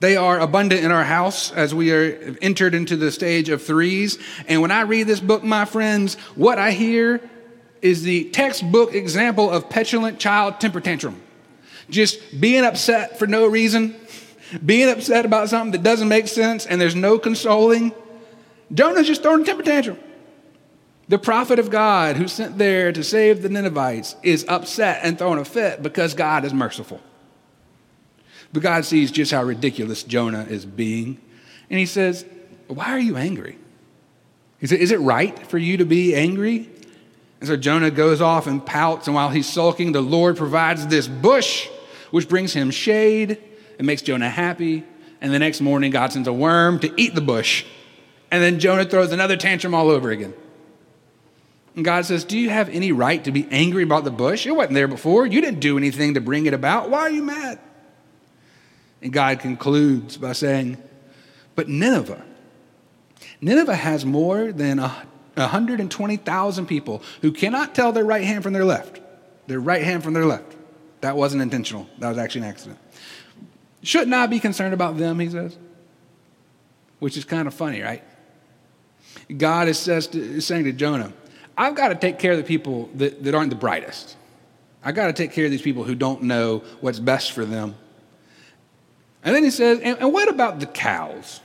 They 0.00 0.16
are 0.16 0.40
abundant 0.40 0.82
in 0.82 0.90
our 0.90 1.04
house 1.04 1.52
as 1.52 1.74
we 1.74 1.92
are 1.92 2.36
entered 2.40 2.74
into 2.74 2.96
the 2.96 3.12
stage 3.12 3.50
of 3.50 3.62
threes. 3.62 4.18
And 4.48 4.62
when 4.62 4.70
I 4.70 4.82
read 4.82 5.06
this 5.06 5.20
book, 5.20 5.44
my 5.44 5.66
friends, 5.66 6.14
what 6.34 6.58
I 6.58 6.70
hear 6.70 7.20
is 7.82 8.02
the 8.02 8.30
textbook 8.30 8.94
example 8.94 9.50
of 9.50 9.68
petulant 9.68 10.18
child 10.18 10.60
temper 10.60 10.80
tantrum. 10.80 11.20
Just 11.88 12.40
being 12.40 12.64
upset 12.64 13.18
for 13.18 13.26
no 13.26 13.46
reason, 13.46 13.96
being 14.64 14.88
upset 14.88 15.24
about 15.24 15.48
something 15.48 15.72
that 15.72 15.82
doesn't 15.82 16.08
make 16.08 16.28
sense, 16.28 16.66
and 16.66 16.80
there's 16.80 16.94
no 16.94 17.18
consoling. 17.18 17.92
Jonah's 18.72 19.06
just 19.06 19.22
throwing 19.22 19.42
a 19.42 19.44
temper 19.44 19.62
tantrum. 19.62 19.98
The 21.08 21.18
prophet 21.18 21.58
of 21.58 21.70
God 21.70 22.16
who's 22.16 22.32
sent 22.32 22.56
there 22.56 22.92
to 22.92 23.02
save 23.02 23.42
the 23.42 23.48
Ninevites 23.48 24.14
is 24.22 24.44
upset 24.48 25.00
and 25.02 25.18
throwing 25.18 25.40
a 25.40 25.44
fit 25.44 25.82
because 25.82 26.14
God 26.14 26.44
is 26.44 26.54
merciful. 26.54 27.00
But 28.52 28.62
God 28.62 28.84
sees 28.84 29.10
just 29.10 29.32
how 29.32 29.42
ridiculous 29.42 30.04
Jonah 30.04 30.44
is 30.48 30.64
being. 30.64 31.20
And 31.68 31.78
he 31.78 31.86
says, 31.86 32.24
Why 32.68 32.90
are 32.90 32.98
you 32.98 33.16
angry? 33.16 33.58
He 34.60 34.66
said, 34.66 34.80
Is 34.80 34.92
it 34.92 35.00
right 35.00 35.36
for 35.48 35.58
you 35.58 35.78
to 35.78 35.84
be 35.84 36.14
angry? 36.14 36.68
And 37.40 37.48
so 37.48 37.56
Jonah 37.56 37.90
goes 37.90 38.20
off 38.20 38.46
and 38.46 38.64
pouts, 38.64 39.06
and 39.06 39.14
while 39.14 39.30
he's 39.30 39.48
sulking, 39.48 39.92
the 39.92 40.02
Lord 40.02 40.36
provides 40.36 40.86
this 40.86 41.08
bush, 41.08 41.68
which 42.10 42.28
brings 42.28 42.52
him 42.52 42.70
shade 42.70 43.38
and 43.78 43.86
makes 43.86 44.02
Jonah 44.02 44.28
happy. 44.28 44.84
And 45.22 45.32
the 45.32 45.38
next 45.38 45.60
morning, 45.62 45.90
God 45.90 46.12
sends 46.12 46.28
a 46.28 46.32
worm 46.32 46.78
to 46.80 46.92
eat 47.00 47.14
the 47.14 47.22
bush. 47.22 47.64
And 48.30 48.42
then 48.42 48.58
Jonah 48.58 48.84
throws 48.84 49.10
another 49.12 49.36
tantrum 49.36 49.74
all 49.74 49.90
over 49.90 50.10
again. 50.10 50.34
And 51.74 51.84
God 51.84 52.04
says, 52.04 52.24
Do 52.24 52.38
you 52.38 52.50
have 52.50 52.68
any 52.68 52.92
right 52.92 53.22
to 53.24 53.32
be 53.32 53.46
angry 53.50 53.84
about 53.84 54.04
the 54.04 54.10
bush? 54.10 54.46
It 54.46 54.52
wasn't 54.52 54.74
there 54.74 54.88
before. 54.88 55.26
You 55.26 55.40
didn't 55.40 55.60
do 55.60 55.78
anything 55.78 56.14
to 56.14 56.20
bring 56.20 56.46
it 56.46 56.54
about. 56.54 56.90
Why 56.90 57.00
are 57.00 57.10
you 57.10 57.22
mad? 57.22 57.58
And 59.00 59.12
God 59.12 59.40
concludes 59.40 60.16
by 60.18 60.32
saying, 60.32 60.76
But 61.54 61.68
Nineveh, 61.68 62.22
Nineveh 63.40 63.76
has 63.76 64.04
more 64.04 64.52
than 64.52 64.78
a 64.78 65.06
120,000 65.40 66.66
people 66.66 67.02
who 67.22 67.32
cannot 67.32 67.74
tell 67.74 67.92
their 67.92 68.04
right 68.04 68.24
hand 68.24 68.42
from 68.42 68.52
their 68.52 68.64
left. 68.64 69.00
Their 69.46 69.60
right 69.60 69.82
hand 69.82 70.02
from 70.02 70.14
their 70.14 70.26
left. 70.26 70.56
That 71.00 71.16
wasn't 71.16 71.42
intentional, 71.42 71.88
that 71.98 72.08
was 72.08 72.18
actually 72.18 72.42
an 72.42 72.48
accident. 72.48 72.78
Should 73.82 74.08
not 74.08 74.24
I 74.24 74.26
be 74.26 74.40
concerned 74.40 74.74
about 74.74 74.98
them, 74.98 75.18
he 75.18 75.30
says. 75.30 75.56
Which 76.98 77.16
is 77.16 77.24
kind 77.24 77.48
of 77.48 77.54
funny, 77.54 77.80
right? 77.80 78.04
God 79.36 79.68
is, 79.68 79.78
says 79.78 80.06
to, 80.08 80.20
is 80.20 80.46
saying 80.46 80.64
to 80.64 80.72
Jonah, 80.72 81.12
I've 81.56 81.74
got 81.74 81.88
to 81.88 81.94
take 81.94 82.18
care 82.18 82.32
of 82.32 82.38
the 82.38 82.44
people 82.44 82.90
that, 82.96 83.24
that 83.24 83.34
aren't 83.34 83.50
the 83.50 83.56
brightest. 83.56 84.16
I've 84.82 84.94
got 84.94 85.06
to 85.06 85.12
take 85.12 85.32
care 85.32 85.44
of 85.46 85.50
these 85.50 85.62
people 85.62 85.84
who 85.84 85.94
don't 85.94 86.22
know 86.22 86.62
what's 86.80 86.98
best 86.98 87.32
for 87.32 87.44
them. 87.44 87.74
And 89.22 89.34
then 89.34 89.44
he 89.44 89.50
says, 89.50 89.80
and, 89.80 89.98
and 89.98 90.12
what 90.12 90.28
about 90.28 90.60
the 90.60 90.66
cows? 90.66 91.40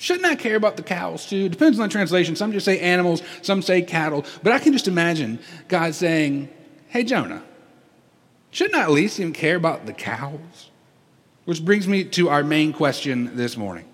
Shouldn't 0.00 0.24
I 0.24 0.34
care 0.34 0.56
about 0.56 0.78
the 0.78 0.82
cows 0.82 1.26
too? 1.26 1.50
Depends 1.50 1.78
on 1.78 1.86
the 1.86 1.92
translation. 1.92 2.34
Some 2.34 2.52
just 2.52 2.64
say 2.64 2.80
animals, 2.80 3.22
some 3.42 3.60
say 3.60 3.82
cattle. 3.82 4.24
But 4.42 4.54
I 4.54 4.58
can 4.58 4.72
just 4.72 4.88
imagine 4.88 5.38
God 5.68 5.94
saying, 5.94 6.48
Hey, 6.88 7.04
Jonah, 7.04 7.42
shouldn't 8.50 8.76
I 8.76 8.84
at 8.84 8.92
least 8.92 9.20
even 9.20 9.34
care 9.34 9.56
about 9.56 9.84
the 9.84 9.92
cows? 9.92 10.70
Which 11.44 11.62
brings 11.62 11.86
me 11.86 12.04
to 12.04 12.30
our 12.30 12.42
main 12.42 12.72
question 12.72 13.36
this 13.36 13.58
morning. 13.58 13.84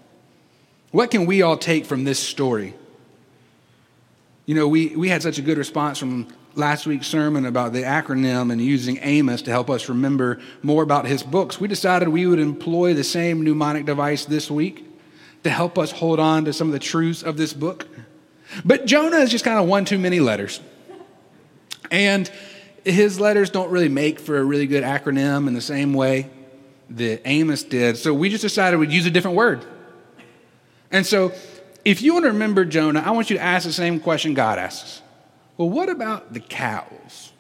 What 0.93 1.11
can 1.11 1.27
we 1.27 1.43
all 1.43 1.57
take 1.57 1.85
from 1.85 2.05
this 2.05 2.21
story? 2.21 2.75
You 4.45 4.55
know, 4.55 4.69
we, 4.69 4.95
we 4.95 5.09
had 5.09 5.25
such 5.25 5.39
a 5.39 5.43
good 5.43 5.59
response 5.59 5.99
from 5.99 6.29
last 6.55 6.87
week's 6.87 7.09
sermon 7.09 7.45
about 7.45 7.73
the 7.73 7.83
acronym 7.83 8.53
and 8.53 8.61
using 8.61 9.01
Amos 9.03 9.43
to 9.43 9.51
help 9.51 9.69
us 9.69 9.89
remember 9.89 10.39
more 10.63 10.85
about 10.85 11.05
his 11.05 11.25
books. 11.25 11.59
We 11.59 11.67
decided 11.67 12.07
we 12.11 12.29
would 12.29 12.39
employ 12.39 12.95
the 12.95 13.03
same 13.03 13.43
mnemonic 13.43 13.87
device 13.87 14.25
this 14.25 14.49
week 14.49 14.85
to 15.45 15.51
help 15.51 15.79
us 15.79 15.91
hold 15.93 16.19
on 16.19 16.45
to 16.47 16.53
some 16.53 16.69
of 16.69 16.73
the 16.73 16.79
truths 16.79 17.23
of 17.23 17.37
this 17.37 17.53
book. 17.53 17.87
But 18.65 18.87
Jonah 18.87 19.19
is 19.19 19.31
just 19.31 19.45
kind 19.45 19.59
of 19.59 19.67
one 19.67 19.85
too 19.85 19.99
many 19.99 20.21
letters. 20.21 20.61
And 21.91 22.31
his 22.85 23.19
letters 23.21 23.51
don't 23.51 23.71
really 23.71 23.89
make 23.89 24.19
for 24.21 24.39
a 24.39 24.45
really 24.45 24.67
good 24.67 24.85
acronym 24.85 25.49
in 25.49 25.55
the 25.55 25.61
same 25.61 25.93
way 25.93 26.31
that 26.91 27.23
Amos 27.25 27.65
did. 27.65 27.97
So 27.97 28.15
we 28.15 28.29
just 28.29 28.43
decided 28.43 28.79
we'd 28.79 28.93
use 28.93 29.07
a 29.07 29.11
different 29.11 29.37
word. 29.37 29.65
And 30.91 31.05
so 31.05 31.33
if 31.85 32.03
you 32.03 32.13
want 32.13 32.25
to 32.25 32.31
remember 32.31 32.65
Jonah, 32.65 33.03
I 33.05 33.11
want 33.11 33.31
you 33.31 33.37
to 33.37 33.43
ask 33.43 33.67
the 33.67 33.73
same 33.73 34.01
question 34.01 34.35
God 34.35 34.59
asks. 34.59 35.03
Well, 35.57 35.71
what 35.71 35.89
about 35.89 36.33
the 36.33 36.41
cows? 36.41 37.33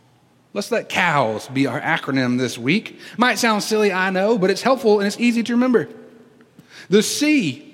Let's 0.52 0.70
let 0.70 0.88
cows 0.88 1.48
be 1.48 1.66
our 1.66 1.80
acronym 1.80 2.38
this 2.38 2.56
week. 2.56 2.98
Might 3.18 3.38
sound 3.38 3.62
silly, 3.62 3.92
I 3.92 4.10
know, 4.10 4.38
but 4.38 4.50
it's 4.50 4.62
helpful 4.62 5.00
and 5.00 5.06
it's 5.06 5.20
easy 5.20 5.42
to 5.42 5.52
remember. 5.52 5.88
The 6.88 7.02
C 7.02 7.65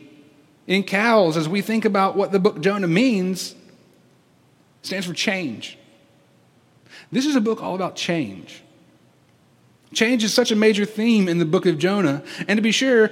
in 0.67 0.83
cows, 0.83 1.37
as 1.37 1.49
we 1.49 1.61
think 1.61 1.85
about 1.85 2.17
what 2.17 2.33
the 2.33 2.39
book 2.39 2.61
Jonah 2.61 2.87
means, 2.89 3.55
stands 4.83 5.07
for 5.07 5.15
change. 5.15 5.79
This 7.11 7.27
is 7.27 7.37
a 7.37 7.41
book 7.41 7.63
all 7.63 7.75
about 7.75 7.97
change. 7.97 8.63
Change 9.93 10.25
is 10.25 10.33
such 10.33 10.51
a 10.51 10.57
major 10.57 10.85
theme 10.85 11.29
in 11.29 11.39
the 11.39 11.45
book 11.45 11.67
of 11.67 11.79
Jonah. 11.79 12.23
And 12.49 12.57
to 12.57 12.63
be 12.63 12.73
sure, 12.73 13.11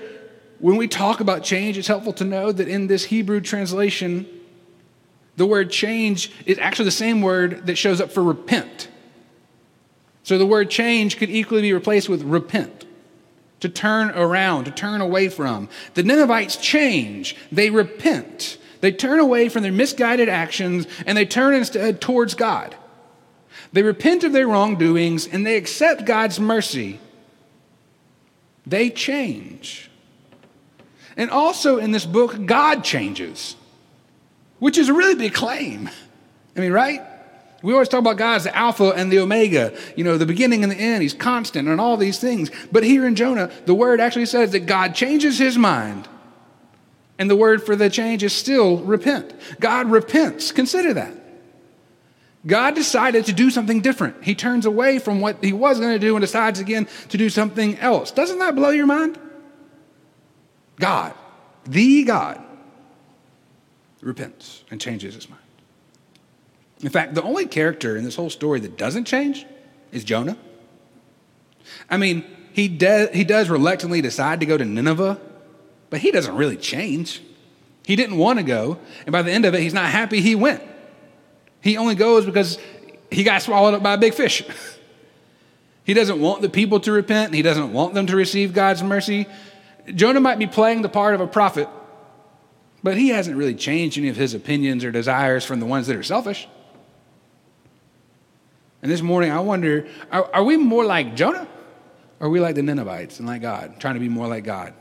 when 0.59 0.77
we 0.77 0.89
talk 0.89 1.21
about 1.21 1.43
change, 1.43 1.77
it's 1.77 1.89
helpful 1.89 2.13
to 2.15 2.25
know 2.25 2.53
that 2.53 2.69
in 2.69 2.87
this 2.87 3.05
Hebrew 3.05 3.41
translation, 3.41 4.27
the 5.37 5.47
word 5.47 5.71
change 5.71 6.33
is 6.47 6.59
actually 6.59 6.87
the 6.87 6.91
same 6.93 7.21
word 7.23 7.67
that 7.67 7.77
shows 7.77 8.01
up 8.01 8.11
for 8.11 8.23
repent. 8.23 8.89
So 10.23 10.39
the 10.39 10.47
word 10.47 10.71
change 10.71 11.17
could 11.17 11.31
equally 11.31 11.63
be 11.63 11.73
replaced 11.73 12.09
with 12.09 12.23
repent, 12.23 12.87
to 13.61 13.69
turn 13.69 14.11
around, 14.11 14.65
to 14.65 14.71
turn 14.71 15.01
away 15.01 15.29
from. 15.29 15.69
The 15.95 16.03
Ninevites 16.03 16.57
change, 16.57 17.37
they 17.53 17.71
repent. 17.71 18.59
They 18.81 18.93
turn 18.93 19.19
away 19.19 19.49
from 19.49 19.63
their 19.63 19.73
misguided 19.73 20.29
actions 20.29 20.87
and 21.07 21.17
they 21.17 21.27
turn 21.27 21.55
instead 21.55 22.01
towards 22.01 22.35
God. 22.35 22.75
They 23.73 23.83
repent 23.83 24.25
of 24.25 24.33
their 24.33 24.49
wrongdoings 24.49 25.27
and 25.27 25.47
they 25.47 25.57
accept 25.57 26.07
God's 26.07 26.41
mercy. 26.41 26.99
They 28.67 28.91
change. 28.91 29.91
And 31.17 31.31
also 31.31 31.79
in 31.79 31.93
this 31.93 32.07
book, 32.07 32.47
God 32.47 32.83
changes, 32.83 33.57
which 34.59 34.79
is 34.79 34.89
a 34.89 34.95
really 34.95 35.15
big 35.15 35.35
claim. 35.35 35.91
I 36.57 36.61
mean, 36.61 36.73
right? 36.73 37.03
We 37.63 37.73
always 37.73 37.89
talk 37.89 38.01
about 38.01 38.17
God 38.17 38.37
as 38.37 38.45
the 38.45 38.57
Alpha 38.57 38.93
and 38.97 39.13
the 39.13 39.19
Omega, 39.19 39.77
you 39.97 40.05
know, 40.05 40.17
the 40.17 40.27
beginning 40.27 40.63
and 40.63 40.73
the 40.73 40.77
end. 40.77 41.03
He's 41.03 41.13
constant 41.13 41.69
and 41.69 41.81
all 41.81 41.97
these 41.97 42.19
things. 42.19 42.51
But 42.73 42.85
here 42.85 43.07
in 43.07 43.17
Jonah, 43.17 43.51
the 43.67 43.75
word 43.75 44.01
actually 44.01 44.27
says 44.27 44.53
that 44.53 44.61
God 44.61 44.95
changes 44.95 45.39
his 45.39 45.59
mind. 45.59 46.09
And 47.19 47.29
the 47.29 47.37
word 47.37 47.63
for 47.63 47.77
the 47.77 47.91
change 47.91 48.23
is 48.23 48.33
still 48.33 48.79
repent. 48.79 49.35
God 49.61 49.91
repents. 49.91 50.53
Consider 50.53 50.95
that. 50.95 51.15
God 52.47 52.75
decided 52.75 53.27
to 53.27 53.35
do 53.35 53.51
something 53.51 53.83
different. 53.83 54.25
He 54.25 54.35
turns 54.35 54.65
away 54.65 54.99
from 54.99 55.21
what 55.21 55.45
he 55.45 55.53
was 55.53 55.79
going 55.79 55.93
to 55.93 55.99
do 55.99 56.17
and 56.17 56.23
decides 56.23 56.59
again 56.59 56.89
to 57.11 57.19
do 57.19 57.29
something 57.29 57.79
else. 57.79 58.11
Doesn't 58.11 58.39
that 58.39 58.55
blow 58.55 58.71
your 58.71 58.87
mind? 58.87 59.19
God, 60.77 61.13
the 61.67 62.05
God, 62.05 62.43
repents 64.01 64.65
and 64.71 64.81
changes 64.81 65.15
his 65.15 65.29
mind. 65.29 65.43
In 66.83 66.89
fact, 66.89 67.15
the 67.15 67.23
only 67.23 67.47
character 67.47 67.97
in 67.97 68.05
this 68.05 68.17
whole 68.17 68.31
story 68.31 68.61
that 68.61 68.79
doesn't 68.79 69.05
change 69.05 69.47
is 69.93 70.05
Jonah. 70.05 70.37
I 71.89 71.97
mean, 71.97 72.25
he, 72.53 72.69
de- 72.69 73.11
he 73.13 73.25
does 73.25 73.49
reluctantly 73.49 74.01
decide 74.01 74.41
to 74.41 74.47
go 74.47 74.57
to 74.57 74.65
Nineveh, 74.65 75.21
but 75.91 76.01
he 76.01 76.11
doesn't 76.11 76.35
really 76.35 76.57
change. 76.57 77.23
He 77.85 77.97
didn't 77.97 78.17
want 78.17 78.39
to 78.39 78.45
go, 78.45 78.79
and 79.05 79.13
by 79.13 79.23
the 79.23 79.31
end 79.31 79.45
of 79.45 79.55
it, 79.55 79.61
he's 79.61 79.75
not 79.75 79.91
happy 79.91 80.21
he 80.21 80.35
went. 80.35 80.63
He 81.61 81.77
only 81.77 81.95
goes 81.95 82.25
because 82.25 82.59
he 83.11 83.25
got 83.25 83.43
swallowed 83.43 83.75
up 83.75 83.83
by 83.83 83.95
a 83.95 83.99
big 83.99 84.15
fish. 84.15 84.43
he 85.85 85.93
doesn't 85.93 86.21
want 86.21 86.41
the 86.41 86.49
people 86.49 86.81
to 86.81 86.93
repent, 86.93 87.35
he 87.35 87.43
doesn't 87.43 87.73
want 87.73 87.95
them 87.95 88.07
to 88.07 88.17
receive 88.17 88.55
God's 88.55 88.83
mercy. 88.83 89.27
Jonah 89.95 90.21
might 90.21 90.39
be 90.39 90.47
playing 90.47 90.83
the 90.83 90.89
part 90.89 91.15
of 91.15 91.21
a 91.21 91.27
prophet, 91.27 91.69
but 92.83 92.97
he 92.97 93.09
hasn't 93.09 93.37
really 93.37 93.55
changed 93.55 93.99
any 93.99 94.09
of 94.09 94.17
his 94.17 94.33
opinions 94.33 94.85
or 94.85 94.91
desires 94.91 95.45
from 95.45 95.61
the 95.61 95.67
ones 95.67 95.87
that 95.87 95.97
are 95.97 96.03
selfish. 96.03 96.49
And 98.83 98.91
this 98.91 99.03
morning, 99.03 99.31
I 99.31 99.41
wonder 99.41 99.87
are, 100.11 100.31
are 100.35 100.45
we 100.45 100.57
more 100.57 100.85
like 100.85 101.15
Jonah? 101.15 101.47
Or 102.19 102.27
are 102.27 102.31
we 102.31 102.41
like 102.41 102.55
the 102.55 102.63
Ninevites 102.63 103.19
and 103.19 103.27
like 103.27 103.43
God, 103.43 103.81
trying 103.81 103.95
to 103.95 104.01
be 104.01 104.09
more 104.09 104.29
like 104.29 104.45
God? 104.45 104.75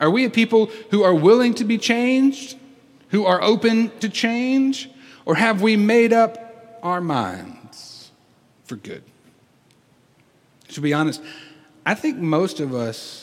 Are 0.00 0.10
we 0.10 0.24
a 0.24 0.30
people 0.30 0.66
who 0.90 1.02
are 1.02 1.14
willing 1.14 1.54
to 1.54 1.64
be 1.64 1.78
changed, 1.78 2.56
who 3.10 3.24
are 3.24 3.40
open 3.42 3.90
to 4.00 4.08
change? 4.08 4.90
Or 5.24 5.36
have 5.36 5.62
we 5.62 5.76
made 5.76 6.12
up 6.12 6.78
our 6.82 7.00
minds 7.00 8.10
for 8.64 8.76
good? 8.76 9.04
To 10.68 10.80
be 10.80 10.92
honest, 10.92 11.22
I 11.84 11.94
think 11.94 12.16
most 12.18 12.60
of 12.60 12.74
us 12.74 13.21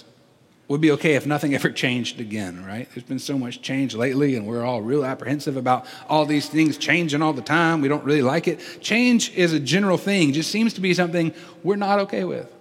would 0.69 0.79
be 0.79 0.91
okay 0.91 1.15
if 1.15 1.25
nothing 1.25 1.55
ever 1.55 1.71
changed 1.71 2.21
again, 2.21 2.63
right? 2.63 2.88
There's 2.93 3.03
been 3.03 3.19
so 3.19 3.39
much 3.39 3.62
change 3.62 3.95
lately, 3.95 4.36
and 4.36 4.45
we're 4.45 4.63
all 4.63 4.84
real 4.84 5.03
apprehensive 5.03 5.58
about 5.58 5.88
all 6.08 6.27
these 6.27 6.47
things 6.47 6.77
changing 6.77 7.23
all 7.23 7.34
the 7.34 7.41
time. 7.41 7.82
We 7.82 7.88
don't 7.88 8.03
really 8.03 8.21
like 8.21 8.47
it. 8.47 8.62
Change 8.79 9.34
is 9.36 9.51
a 9.51 9.60
general 9.60 9.97
thing, 9.97 10.32
just 10.32 10.51
seems 10.51 10.75
to 10.75 10.82
be 10.82 10.93
something 10.93 11.34
we're 11.63 11.75
not 11.75 11.99
okay 12.01 12.23
with. 12.23 12.53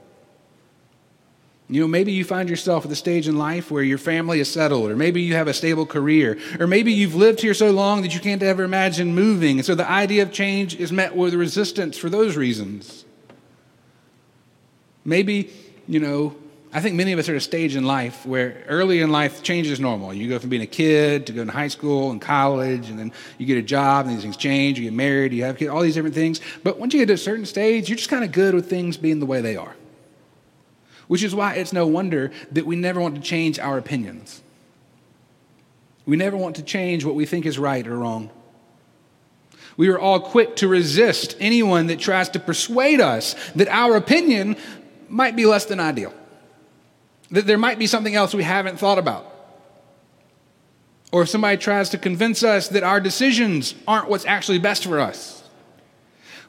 You 1.68 1.82
know, 1.82 1.86
maybe 1.86 2.12
you 2.12 2.24
find 2.24 2.48
yourself 2.48 2.84
at 2.84 2.88
the 2.88 2.96
stage 2.96 3.28
in 3.28 3.36
life 3.36 3.70
where 3.70 3.82
your 3.82 3.98
family 3.98 4.40
is 4.40 4.50
settled, 4.50 4.90
or 4.90 4.96
maybe 4.96 5.20
you 5.20 5.34
have 5.34 5.46
a 5.46 5.52
stable 5.52 5.84
career, 5.84 6.38
or 6.58 6.66
maybe 6.66 6.94
you've 6.94 7.14
lived 7.14 7.42
here 7.42 7.52
so 7.52 7.70
long 7.70 8.00
that 8.00 8.14
you 8.14 8.20
can't 8.20 8.42
ever 8.42 8.62
imagine 8.62 9.14
moving. 9.14 9.58
And 9.58 9.66
so 9.66 9.74
the 9.74 9.88
idea 9.88 10.22
of 10.22 10.32
change 10.32 10.74
is 10.76 10.90
met 10.90 11.14
with 11.14 11.34
resistance 11.34 11.98
for 11.98 12.08
those 12.08 12.38
reasons. 12.38 13.04
Maybe, 15.04 15.52
you 15.86 16.00
know, 16.00 16.36
I 16.70 16.80
think 16.80 16.96
many 16.96 17.12
of 17.12 17.18
us 17.18 17.28
are 17.28 17.32
at 17.32 17.38
a 17.38 17.40
stage 17.40 17.76
in 17.76 17.84
life 17.84 18.26
where 18.26 18.62
early 18.68 19.00
in 19.00 19.10
life 19.10 19.42
change 19.42 19.68
is 19.68 19.80
normal. 19.80 20.12
You 20.12 20.28
go 20.28 20.38
from 20.38 20.50
being 20.50 20.62
a 20.62 20.66
kid 20.66 21.26
to 21.26 21.32
going 21.32 21.46
to 21.46 21.52
high 21.52 21.68
school 21.68 22.10
and 22.10 22.20
college, 22.20 22.90
and 22.90 22.98
then 22.98 23.10
you 23.38 23.46
get 23.46 23.56
a 23.56 23.62
job, 23.62 24.06
and 24.06 24.14
these 24.14 24.22
things 24.22 24.36
change. 24.36 24.78
You 24.78 24.84
get 24.84 24.92
married, 24.92 25.32
you 25.32 25.44
have 25.44 25.56
kids, 25.56 25.70
all 25.70 25.80
these 25.80 25.94
different 25.94 26.14
things. 26.14 26.40
But 26.62 26.78
once 26.78 26.92
you 26.92 27.00
get 27.00 27.06
to 27.06 27.14
a 27.14 27.18
certain 27.18 27.46
stage, 27.46 27.88
you're 27.88 27.96
just 27.96 28.10
kind 28.10 28.22
of 28.22 28.32
good 28.32 28.54
with 28.54 28.68
things 28.68 28.98
being 28.98 29.18
the 29.18 29.26
way 29.26 29.40
they 29.40 29.56
are 29.56 29.74
which 31.08 31.22
is 31.22 31.34
why 31.34 31.54
it's 31.54 31.72
no 31.72 31.86
wonder 31.86 32.30
that 32.52 32.64
we 32.64 32.76
never 32.76 33.00
want 33.00 33.16
to 33.16 33.20
change 33.20 33.58
our 33.58 33.76
opinions. 33.76 34.40
We 36.06 36.16
never 36.16 36.36
want 36.36 36.56
to 36.56 36.62
change 36.62 37.04
what 37.04 37.14
we 37.14 37.26
think 37.26 37.44
is 37.44 37.58
right 37.58 37.86
or 37.86 37.98
wrong. 37.98 38.30
We 39.76 39.88
are 39.88 39.98
all 39.98 40.20
quick 40.20 40.56
to 40.56 40.68
resist 40.68 41.36
anyone 41.40 41.86
that 41.88 41.98
tries 41.98 42.28
to 42.30 42.40
persuade 42.40 43.00
us 43.00 43.34
that 43.54 43.68
our 43.68 43.96
opinion 43.96 44.56
might 45.08 45.36
be 45.36 45.46
less 45.46 45.64
than 45.64 45.80
ideal, 45.80 46.12
that 47.30 47.46
there 47.46 47.58
might 47.58 47.78
be 47.78 47.86
something 47.86 48.14
else 48.14 48.34
we 48.34 48.42
haven't 48.42 48.78
thought 48.78 48.98
about. 48.98 49.34
Or 51.12 51.22
if 51.22 51.28
somebody 51.28 51.56
tries 51.56 51.90
to 51.90 51.98
convince 51.98 52.42
us 52.42 52.68
that 52.68 52.82
our 52.82 53.00
decisions 53.00 53.74
aren't 53.86 54.08
what's 54.08 54.26
actually 54.26 54.58
best 54.58 54.84
for 54.84 55.00
us. 55.00 55.42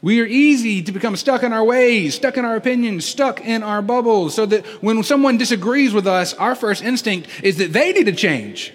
We 0.01 0.21
are 0.21 0.25
easy 0.25 0.81
to 0.83 0.91
become 0.91 1.17
stuck 1.17 1.43
in 1.43 1.51
our 1.51 1.63
ways, 1.63 2.15
stuck 2.15 2.37
in 2.37 2.45
our 2.45 2.55
opinions, 2.55 3.05
stuck 3.05 3.41
in 3.41 3.63
our 3.63 3.81
bubbles, 3.81 4.33
so 4.33 4.45
that 4.45 4.65
when 4.81 5.03
someone 5.03 5.37
disagrees 5.37 5.93
with 5.93 6.07
us, 6.07 6.33
our 6.35 6.55
first 6.55 6.83
instinct 6.83 7.29
is 7.43 7.57
that 7.57 7.73
they 7.73 7.91
need 7.91 8.05
to 8.05 8.13
change, 8.13 8.73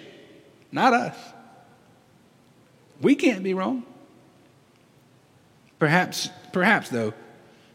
not 0.71 0.93
us. 0.93 1.17
We 3.01 3.14
can't 3.14 3.43
be 3.43 3.55
wrong. 3.55 3.85
Perhaps, 5.79 6.29
perhaps 6.53 6.90
though, 6.90 7.14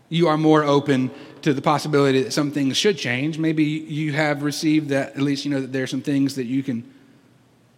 you 0.09 0.27
are 0.27 0.37
more 0.37 0.63
open 0.63 1.11
to 1.43 1.53
the 1.53 1.61
possibility 1.61 2.23
that 2.23 2.33
some 2.33 2.51
things 2.51 2.75
should 2.75 2.97
change. 2.97 3.37
Maybe 3.37 3.63
you 3.63 4.11
have 4.13 4.43
received 4.43 4.89
that, 4.89 5.09
at 5.15 5.21
least 5.21 5.45
you 5.45 5.51
know 5.51 5.61
that 5.61 5.71
there 5.71 5.83
are 5.83 5.87
some 5.87 6.01
things 6.01 6.35
that 6.35 6.45
you 6.45 6.63
can 6.63 6.83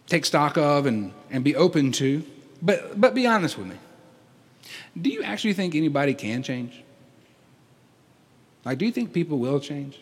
take 0.06 0.24
stock 0.24 0.56
of 0.56 0.86
and, 0.86 1.12
and 1.30 1.44
be 1.44 1.54
open 1.54 1.92
to. 1.92 2.24
But, 2.60 3.00
but 3.00 3.14
be 3.14 3.26
honest 3.26 3.58
with 3.58 3.66
me. 3.66 3.76
Do 5.00 5.10
you 5.10 5.22
actually 5.22 5.54
think 5.54 5.74
anybody 5.74 6.14
can 6.14 6.42
change? 6.42 6.82
Like, 8.64 8.78
do 8.78 8.84
you 8.84 8.92
think 8.92 9.12
people 9.12 9.38
will 9.38 9.60
change? 9.60 10.00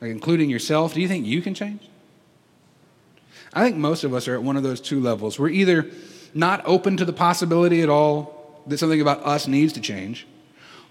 Like, 0.00 0.10
including 0.10 0.48
yourself, 0.48 0.94
do 0.94 1.00
you 1.00 1.08
think 1.08 1.26
you 1.26 1.42
can 1.42 1.54
change? 1.54 1.88
I 3.52 3.62
think 3.64 3.76
most 3.76 4.04
of 4.04 4.14
us 4.14 4.28
are 4.28 4.34
at 4.34 4.42
one 4.42 4.56
of 4.56 4.62
those 4.62 4.80
two 4.80 5.00
levels. 5.00 5.38
We're 5.38 5.48
either 5.48 5.90
not 6.34 6.62
open 6.64 6.96
to 6.98 7.04
the 7.04 7.12
possibility 7.12 7.82
at 7.82 7.88
all 7.88 8.62
that 8.66 8.78
something 8.78 9.00
about 9.00 9.24
us 9.24 9.48
needs 9.48 9.72
to 9.74 9.80
change, 9.80 10.26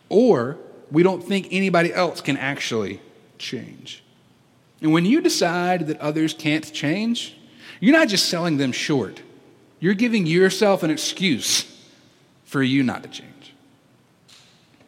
or 0.10 0.58
we 0.92 1.04
don't 1.04 1.24
think 1.24 1.48
anybody 1.52 1.94
else 1.94 2.22
can 2.22 2.38
actually 2.38 3.02
change. 3.38 4.04
And 4.82 4.94
when 4.94 5.06
you 5.06 5.22
decide 5.22 5.88
that 5.88 6.00
others 6.00 6.34
can't 6.34 6.72
change, 6.72 7.38
you're 7.80 7.98
not 7.98 8.08
just 8.08 8.30
selling 8.30 8.58
them 8.58 8.72
short, 8.72 9.22
You're 9.80 9.94
giving 9.94 10.26
yourself 10.26 10.82
an 10.82 10.90
excuse 10.90 11.66
for 12.46 12.64
you 12.64 12.82
not 12.82 13.04
to 13.04 13.10
change. 13.10 13.54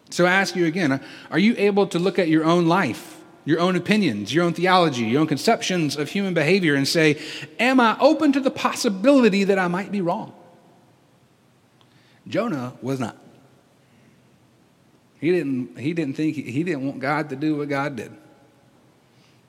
So 0.10 0.25
I 0.25 0.32
ask 0.32 0.55
you 0.55 0.65
again 0.65 0.99
are 1.29 1.39
you 1.39 1.53
able 1.58 1.86
to 1.88 1.99
look 1.99 2.17
at 2.17 2.27
your 2.27 2.43
own 2.43 2.67
life, 2.67 3.21
your 3.45 3.60
own 3.60 3.75
opinions, 3.75 4.34
your 4.34 4.45
own 4.45 4.53
theology, 4.53 5.03
your 5.03 5.21
own 5.21 5.27
conceptions 5.27 5.95
of 5.95 6.10
human 6.10 6.34
behavior 6.34 6.73
and 6.75 6.88
say, 6.88 7.21
Am 7.60 7.79
I 7.79 7.97
open 7.99 8.32
to 8.34 8.39
the 8.39 8.51
possibility 8.51 9.43
that 9.43 9.60
I 9.60 9.67
might 9.67 9.91
be 9.91 10.01
wrong? 10.01 10.34
Jonah 12.27 12.73
was 12.82 12.99
not. 12.99 13.17
He 15.19 15.32
didn't, 15.32 15.77
he 15.77 15.93
didn't 15.93 16.15
think, 16.15 16.36
he 16.36 16.63
didn't 16.63 16.86
want 16.86 16.99
God 16.99 17.29
to 17.29 17.36
do 17.36 17.58
what 17.58 17.69
God 17.69 17.95
did. 17.95 18.12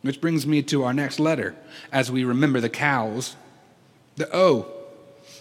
Which 0.03 0.21
brings 0.21 0.47
me 0.47 0.63
to 0.65 0.85
our 0.85 0.93
next 0.93 1.21
letter 1.21 1.55
as 1.93 2.11
we 2.11 2.25
remember 2.25 2.61
the 2.61 2.69
cows. 2.69 3.37
The 4.17 4.35
O. 4.35 4.67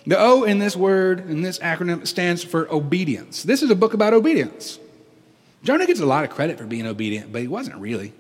The 0.06 0.20
O 0.20 0.44
in 0.44 0.60
this 0.60 0.76
word, 0.76 1.30
in 1.30 1.42
this 1.42 1.60
acronym, 1.60 2.06
stands 2.06 2.44
for 2.44 2.72
obedience. 2.72 3.44
This 3.44 3.64
is 3.64 3.70
a 3.70 3.76
book 3.76 3.94
about 3.94 4.14
obedience. 4.14 4.80
Jonah 5.64 5.86
gets 5.86 6.00
a 6.00 6.06
lot 6.06 6.24
of 6.24 6.30
credit 6.30 6.58
for 6.58 6.66
being 6.66 6.86
obedient, 6.86 7.32
but 7.32 7.42
he 7.42 7.48
wasn't 7.48 7.78
really. 7.78 8.14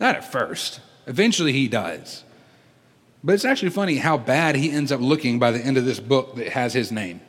Not 0.00 0.16
at 0.16 0.30
first. 0.30 0.80
Eventually 1.06 1.52
he 1.52 1.68
does. 1.68 2.24
But 3.22 3.34
it's 3.34 3.44
actually 3.44 3.70
funny 3.70 3.96
how 3.96 4.18
bad 4.18 4.56
he 4.56 4.70
ends 4.70 4.92
up 4.92 5.00
looking 5.00 5.38
by 5.38 5.50
the 5.50 5.58
end 5.60 5.78
of 5.78 5.84
this 5.84 6.00
book 6.00 6.36
that 6.36 6.48
has 6.48 6.74
his 6.74 6.92
name. 6.92 7.20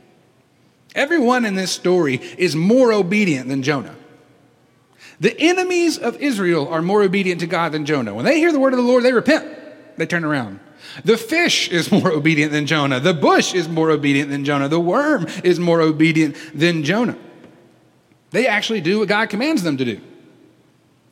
Everyone 0.95 1.43
in 1.43 1.55
this 1.55 1.71
story 1.71 2.15
is 2.38 2.55
more 2.55 2.93
obedient 2.93 3.49
than 3.49 3.62
Jonah. 3.62 3.95
The 5.19 5.38
enemies 5.39 5.97
of 5.97 6.17
Israel 6.17 6.67
are 6.69 6.81
more 6.81 7.03
obedient 7.03 7.41
to 7.41 7.47
God 7.47 7.73
than 7.73 7.86
Jonah. 7.86 8.13
When 8.13 8.25
they 8.25 8.39
hear 8.39 8.51
the 8.51 8.60
word 8.60 8.73
of 8.73 8.77
the 8.77 8.84
Lord, 8.84 9.03
they 9.03 9.13
repent, 9.13 9.45
they 9.97 10.05
turn 10.05 10.23
around. 10.23 10.62
The 11.03 11.17
fish 11.17 11.69
is 11.69 11.91
more 11.91 12.12
obedient 12.12 12.53
than 12.53 12.65
Jonah. 12.65 12.99
The 12.99 13.13
bush 13.13 13.53
is 13.53 13.67
more 13.67 13.91
obedient 13.91 14.29
than 14.29 14.45
Jonah. 14.45 14.69
The 14.69 14.79
worm 14.79 15.27
is 15.43 15.60
more 15.60 15.81
obedient 15.81 16.38
than 16.53 16.84
Jonah. 16.84 17.17
They 18.31 18.47
actually 18.47 18.81
do 18.81 18.99
what 18.99 19.10
God 19.10 19.29
commands 19.29 19.63
them 19.63 19.77
to 19.77 19.86
do. 19.86 20.01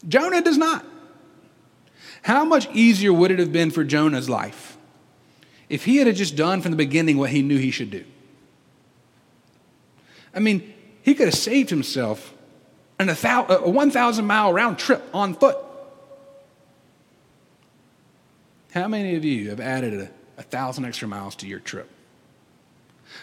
Jonah 0.07 0.41
does 0.41 0.57
not. 0.57 0.85
How 2.23 2.45
much 2.45 2.69
easier 2.73 3.11
would 3.11 3.31
it 3.31 3.39
have 3.39 3.51
been 3.51 3.69
for 3.69 3.83
Jonah's 3.83 4.29
life 4.29 4.77
if 5.69 5.85
he 5.85 5.97
had 5.97 6.13
just 6.15 6.35
done 6.35 6.61
from 6.61 6.71
the 6.71 6.77
beginning 6.77 7.17
what 7.17 7.31
he 7.31 7.41
knew 7.41 7.57
he 7.57 7.71
should 7.71 7.91
do? 7.91 8.05
I 10.33 10.39
mean, 10.39 10.73
he 11.01 11.13
could 11.13 11.27
have 11.27 11.35
saved 11.35 11.69
himself 11.69 12.33
an 12.99 13.09
a, 13.09 13.45
a 13.49 13.69
1,000 13.69 14.25
mile 14.25 14.53
round 14.53 14.79
trip 14.79 15.03
on 15.13 15.33
foot. 15.33 15.57
How 18.73 18.87
many 18.87 19.15
of 19.15 19.23
you 19.23 19.49
have 19.49 19.59
added 19.59 19.93
a, 19.93 20.09
a 20.39 20.43
thousand 20.43 20.85
extra 20.85 21.07
miles 21.07 21.35
to 21.37 21.47
your 21.47 21.59
trip? 21.59 21.89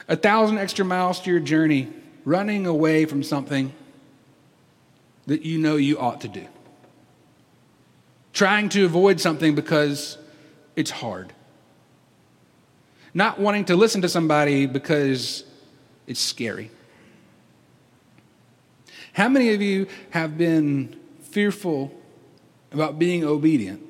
A 0.08 0.16
thousand 0.16 0.58
extra 0.58 0.84
miles 0.84 1.20
to 1.22 1.30
your 1.30 1.40
journey, 1.40 1.88
running 2.24 2.66
away 2.66 3.04
from 3.04 3.22
something 3.22 3.72
that 5.26 5.42
you 5.42 5.58
know 5.58 5.76
you 5.76 5.98
ought 5.98 6.20
to 6.20 6.28
do. 6.28 6.46
Trying 8.32 8.68
to 8.70 8.84
avoid 8.84 9.20
something 9.20 9.54
because 9.54 10.18
it's 10.76 10.90
hard. 10.90 11.32
Not 13.12 13.40
wanting 13.40 13.64
to 13.66 13.76
listen 13.76 14.02
to 14.02 14.08
somebody 14.08 14.66
because 14.66 15.44
it's 16.06 16.20
scary. 16.20 16.70
How 19.20 19.28
many 19.28 19.52
of 19.52 19.60
you 19.60 19.86
have 20.08 20.38
been 20.38 20.98
fearful 21.20 21.94
about 22.72 22.98
being 22.98 23.22
obedient 23.22 23.82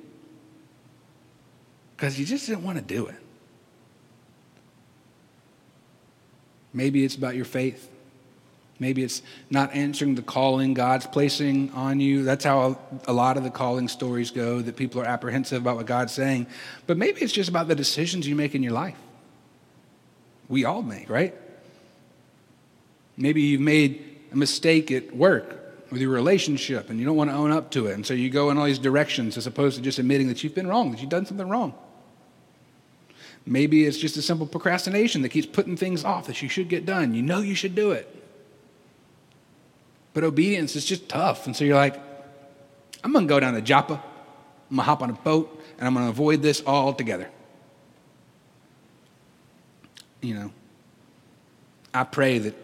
because 1.94 2.18
you 2.18 2.26
just 2.26 2.48
didn't 2.48 2.64
want 2.64 2.78
to 2.78 2.82
do 2.82 3.06
it? 3.06 3.14
Maybe 6.74 7.04
it's 7.04 7.14
about 7.14 7.36
your 7.36 7.44
faith. 7.44 7.88
Maybe 8.80 9.04
it's 9.04 9.22
not 9.50 9.72
answering 9.72 10.16
the 10.16 10.22
calling 10.22 10.74
God's 10.74 11.06
placing 11.06 11.70
on 11.74 12.00
you. 12.00 12.24
That's 12.24 12.44
how 12.44 12.80
a 13.06 13.12
lot 13.12 13.36
of 13.36 13.44
the 13.44 13.50
calling 13.50 13.86
stories 13.86 14.32
go, 14.32 14.60
that 14.60 14.74
people 14.74 15.00
are 15.00 15.06
apprehensive 15.06 15.62
about 15.62 15.76
what 15.76 15.86
God's 15.86 16.12
saying. 16.12 16.48
But 16.88 16.96
maybe 16.96 17.20
it's 17.20 17.32
just 17.32 17.48
about 17.48 17.68
the 17.68 17.76
decisions 17.76 18.26
you 18.26 18.34
make 18.34 18.56
in 18.56 18.64
your 18.64 18.72
life. 18.72 18.98
We 20.48 20.64
all 20.64 20.82
make, 20.82 21.08
right? 21.08 21.36
Maybe 23.16 23.42
you've 23.42 23.60
made 23.60 24.09
a 24.32 24.36
mistake 24.36 24.90
at 24.90 25.14
work 25.14 25.56
with 25.90 26.00
your 26.00 26.10
relationship 26.10 26.90
and 26.90 26.98
you 26.98 27.04
don't 27.04 27.16
want 27.16 27.30
to 27.30 27.36
own 27.36 27.50
up 27.50 27.70
to 27.72 27.86
it. 27.86 27.94
And 27.94 28.06
so 28.06 28.14
you 28.14 28.30
go 28.30 28.50
in 28.50 28.58
all 28.58 28.64
these 28.64 28.78
directions 28.78 29.36
as 29.36 29.46
opposed 29.46 29.76
to 29.76 29.82
just 29.82 29.98
admitting 29.98 30.28
that 30.28 30.42
you've 30.44 30.54
been 30.54 30.66
wrong, 30.66 30.90
that 30.92 31.00
you've 31.00 31.10
done 31.10 31.26
something 31.26 31.48
wrong. 31.48 31.74
Maybe 33.46 33.84
it's 33.84 33.98
just 33.98 34.16
a 34.16 34.22
simple 34.22 34.46
procrastination 34.46 35.22
that 35.22 35.30
keeps 35.30 35.46
putting 35.46 35.76
things 35.76 36.04
off 36.04 36.26
that 36.26 36.42
you 36.42 36.48
should 36.48 36.68
get 36.68 36.86
done. 36.86 37.14
You 37.14 37.22
know 37.22 37.40
you 37.40 37.54
should 37.54 37.74
do 37.74 37.90
it. 37.90 38.14
But 40.12 40.24
obedience 40.24 40.76
is 40.76 40.84
just 40.84 41.08
tough. 41.08 41.46
And 41.46 41.56
so 41.56 41.64
you're 41.64 41.76
like, 41.76 42.00
I'm 43.02 43.12
going 43.12 43.26
to 43.26 43.28
go 43.28 43.40
down 43.40 43.54
to 43.54 43.62
Joppa, 43.62 43.94
I'm 43.94 44.76
going 44.76 44.78
to 44.78 44.82
hop 44.82 45.02
on 45.02 45.10
a 45.10 45.14
boat, 45.14 45.62
and 45.78 45.86
I'm 45.86 45.94
going 45.94 46.06
to 46.06 46.10
avoid 46.10 46.42
this 46.42 46.62
altogether. 46.66 47.30
You 50.20 50.34
know, 50.34 50.52
I 51.94 52.04
pray 52.04 52.38
that 52.38 52.54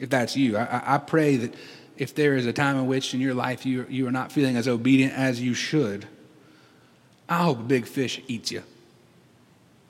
if 0.00 0.10
that's 0.10 0.36
you. 0.36 0.56
I, 0.56 0.94
I 0.94 0.98
pray 0.98 1.36
that 1.36 1.54
if 1.96 2.14
there 2.14 2.36
is 2.36 2.46
a 2.46 2.52
time 2.52 2.76
in 2.76 2.86
which 2.86 3.14
in 3.14 3.20
your 3.20 3.34
life 3.34 3.64
you, 3.64 3.86
you 3.88 4.06
are 4.06 4.12
not 4.12 4.30
feeling 4.32 4.56
as 4.56 4.68
obedient 4.68 5.14
as 5.14 5.40
you 5.40 5.54
should, 5.54 6.06
I 7.28 7.38
hope 7.38 7.60
a 7.60 7.62
big 7.62 7.86
fish 7.86 8.20
eats 8.28 8.52
you. 8.52 8.62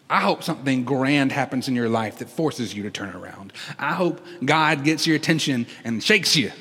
I 0.08 0.20
hope 0.20 0.44
something 0.44 0.84
grand 0.84 1.32
happens 1.32 1.66
in 1.66 1.74
your 1.74 1.88
life 1.88 2.18
that 2.18 2.30
forces 2.30 2.72
you 2.72 2.84
to 2.84 2.90
turn 2.90 3.14
around. 3.14 3.52
I 3.78 3.92
hope 3.92 4.24
God 4.44 4.84
gets 4.84 5.06
your 5.06 5.16
attention 5.16 5.66
and 5.84 6.02
shakes 6.02 6.36
you 6.36 6.52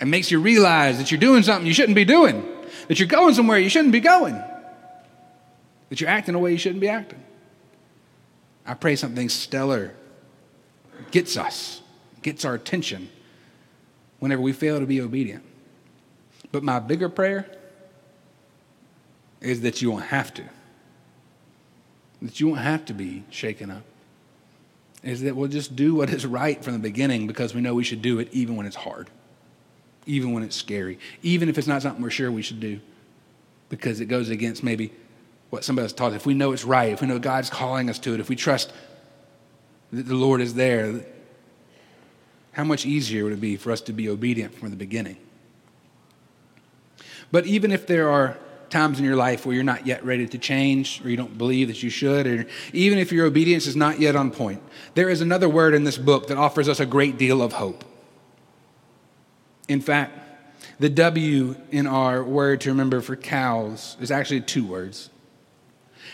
and 0.00 0.10
makes 0.10 0.30
you 0.30 0.40
realize 0.40 0.98
that 0.98 1.10
you're 1.12 1.20
doing 1.20 1.44
something 1.44 1.66
you 1.66 1.74
shouldn't 1.74 1.94
be 1.94 2.04
doing, 2.04 2.44
that 2.88 2.98
you're 2.98 3.06
going 3.06 3.34
somewhere 3.34 3.58
you 3.58 3.68
shouldn't 3.68 3.92
be 3.92 4.00
going, 4.00 4.34
that 5.88 6.00
you're 6.00 6.10
acting 6.10 6.34
a 6.34 6.38
way 6.38 6.50
you 6.50 6.58
shouldn't 6.58 6.80
be 6.80 6.88
acting. 6.88 7.22
I 8.66 8.74
pray 8.74 8.96
something 8.96 9.28
stellar 9.28 9.94
gets 11.12 11.36
us 11.36 11.80
gets 12.24 12.44
our 12.44 12.54
attention 12.54 13.08
whenever 14.18 14.42
we 14.42 14.52
fail 14.52 14.80
to 14.80 14.86
be 14.86 15.00
obedient. 15.00 15.44
But 16.50 16.64
my 16.64 16.80
bigger 16.80 17.08
prayer 17.08 17.46
is 19.40 19.60
that 19.60 19.80
you 19.80 19.90
won't 19.90 20.06
have 20.06 20.34
to. 20.34 20.42
That 22.22 22.40
you 22.40 22.48
won't 22.48 22.62
have 22.62 22.86
to 22.86 22.94
be 22.94 23.22
shaken 23.30 23.70
up. 23.70 23.82
Is 25.02 25.20
that 25.22 25.36
we'll 25.36 25.48
just 25.48 25.76
do 25.76 25.94
what 25.94 26.08
is 26.08 26.24
right 26.24 26.64
from 26.64 26.72
the 26.72 26.78
beginning 26.78 27.26
because 27.26 27.54
we 27.54 27.60
know 27.60 27.74
we 27.74 27.84
should 27.84 28.00
do 28.00 28.18
it 28.18 28.28
even 28.32 28.56
when 28.56 28.64
it's 28.64 28.76
hard, 28.76 29.10
even 30.06 30.32
when 30.32 30.42
it's 30.42 30.56
scary, 30.56 30.98
even 31.22 31.50
if 31.50 31.58
it's 31.58 31.66
not 31.66 31.82
something 31.82 32.02
we're 32.02 32.08
sure 32.08 32.32
we 32.32 32.40
should 32.40 32.60
do 32.60 32.80
because 33.68 34.00
it 34.00 34.06
goes 34.06 34.30
against 34.30 34.64
maybe 34.64 34.92
what 35.50 35.62
somebody 35.62 35.84
else 35.84 35.92
taught 35.92 36.12
us. 36.12 36.16
If 36.16 36.26
we 36.26 36.32
know 36.32 36.52
it's 36.52 36.64
right, 36.64 36.92
if 36.92 37.02
we 37.02 37.06
know 37.06 37.18
God's 37.18 37.50
calling 37.50 37.90
us 37.90 37.98
to 38.00 38.14
it, 38.14 38.20
if 38.20 38.30
we 38.30 38.36
trust 38.36 38.72
that 39.92 40.06
the 40.06 40.14
Lord 40.14 40.40
is 40.40 40.54
there, 40.54 41.04
how 42.54 42.64
much 42.64 42.86
easier 42.86 43.24
would 43.24 43.32
it 43.32 43.40
be 43.40 43.56
for 43.56 43.70
us 43.70 43.80
to 43.82 43.92
be 43.92 44.08
obedient 44.08 44.54
from 44.54 44.70
the 44.70 44.76
beginning? 44.76 45.16
But 47.30 47.46
even 47.46 47.72
if 47.72 47.86
there 47.86 48.08
are 48.08 48.38
times 48.70 48.98
in 48.98 49.04
your 49.04 49.16
life 49.16 49.44
where 49.44 49.54
you're 49.54 49.64
not 49.64 49.86
yet 49.86 50.04
ready 50.04 50.26
to 50.26 50.38
change, 50.38 51.04
or 51.04 51.10
you 51.10 51.16
don't 51.16 51.36
believe 51.36 51.68
that 51.68 51.82
you 51.82 51.90
should, 51.90 52.26
or 52.26 52.46
even 52.72 52.98
if 52.98 53.12
your 53.12 53.26
obedience 53.26 53.66
is 53.66 53.76
not 53.76 54.00
yet 54.00 54.16
on 54.16 54.30
point, 54.30 54.62
there 54.94 55.08
is 55.08 55.20
another 55.20 55.48
word 55.48 55.74
in 55.74 55.84
this 55.84 55.98
book 55.98 56.28
that 56.28 56.38
offers 56.38 56.68
us 56.68 56.80
a 56.80 56.86
great 56.86 57.18
deal 57.18 57.42
of 57.42 57.54
hope. 57.54 57.84
In 59.68 59.80
fact, 59.80 60.18
the 60.78 60.88
W 60.88 61.56
in 61.70 61.86
our 61.86 62.22
word 62.22 62.60
to 62.62 62.70
remember 62.70 63.00
for 63.00 63.16
cows 63.16 63.96
is 64.00 64.10
actually 64.10 64.40
two 64.40 64.66
words. 64.66 65.10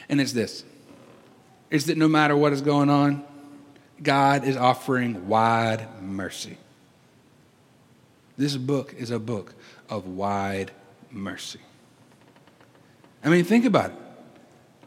And 0.09 0.21
it's 0.21 0.33
this 0.33 0.65
it's 1.71 1.87
that 1.87 1.97
no 1.97 2.09
matter 2.09 2.37
what 2.37 2.53
is 2.53 2.61
going 2.61 2.91
on, 2.91 3.25
God 4.03 4.45
is 4.45 4.57
offering 4.57 5.29
wide 5.29 5.87
mercy. 6.03 6.57
This 8.37 8.57
book 8.57 8.95
is 8.97 9.11
a 9.11 9.19
book 9.19 9.55
of 9.89 10.07
wide 10.07 10.71
mercy. 11.11 11.61
I 13.23 13.29
mean, 13.29 13.45
think 13.45 13.67
about 13.67 13.91
it. 13.91 13.97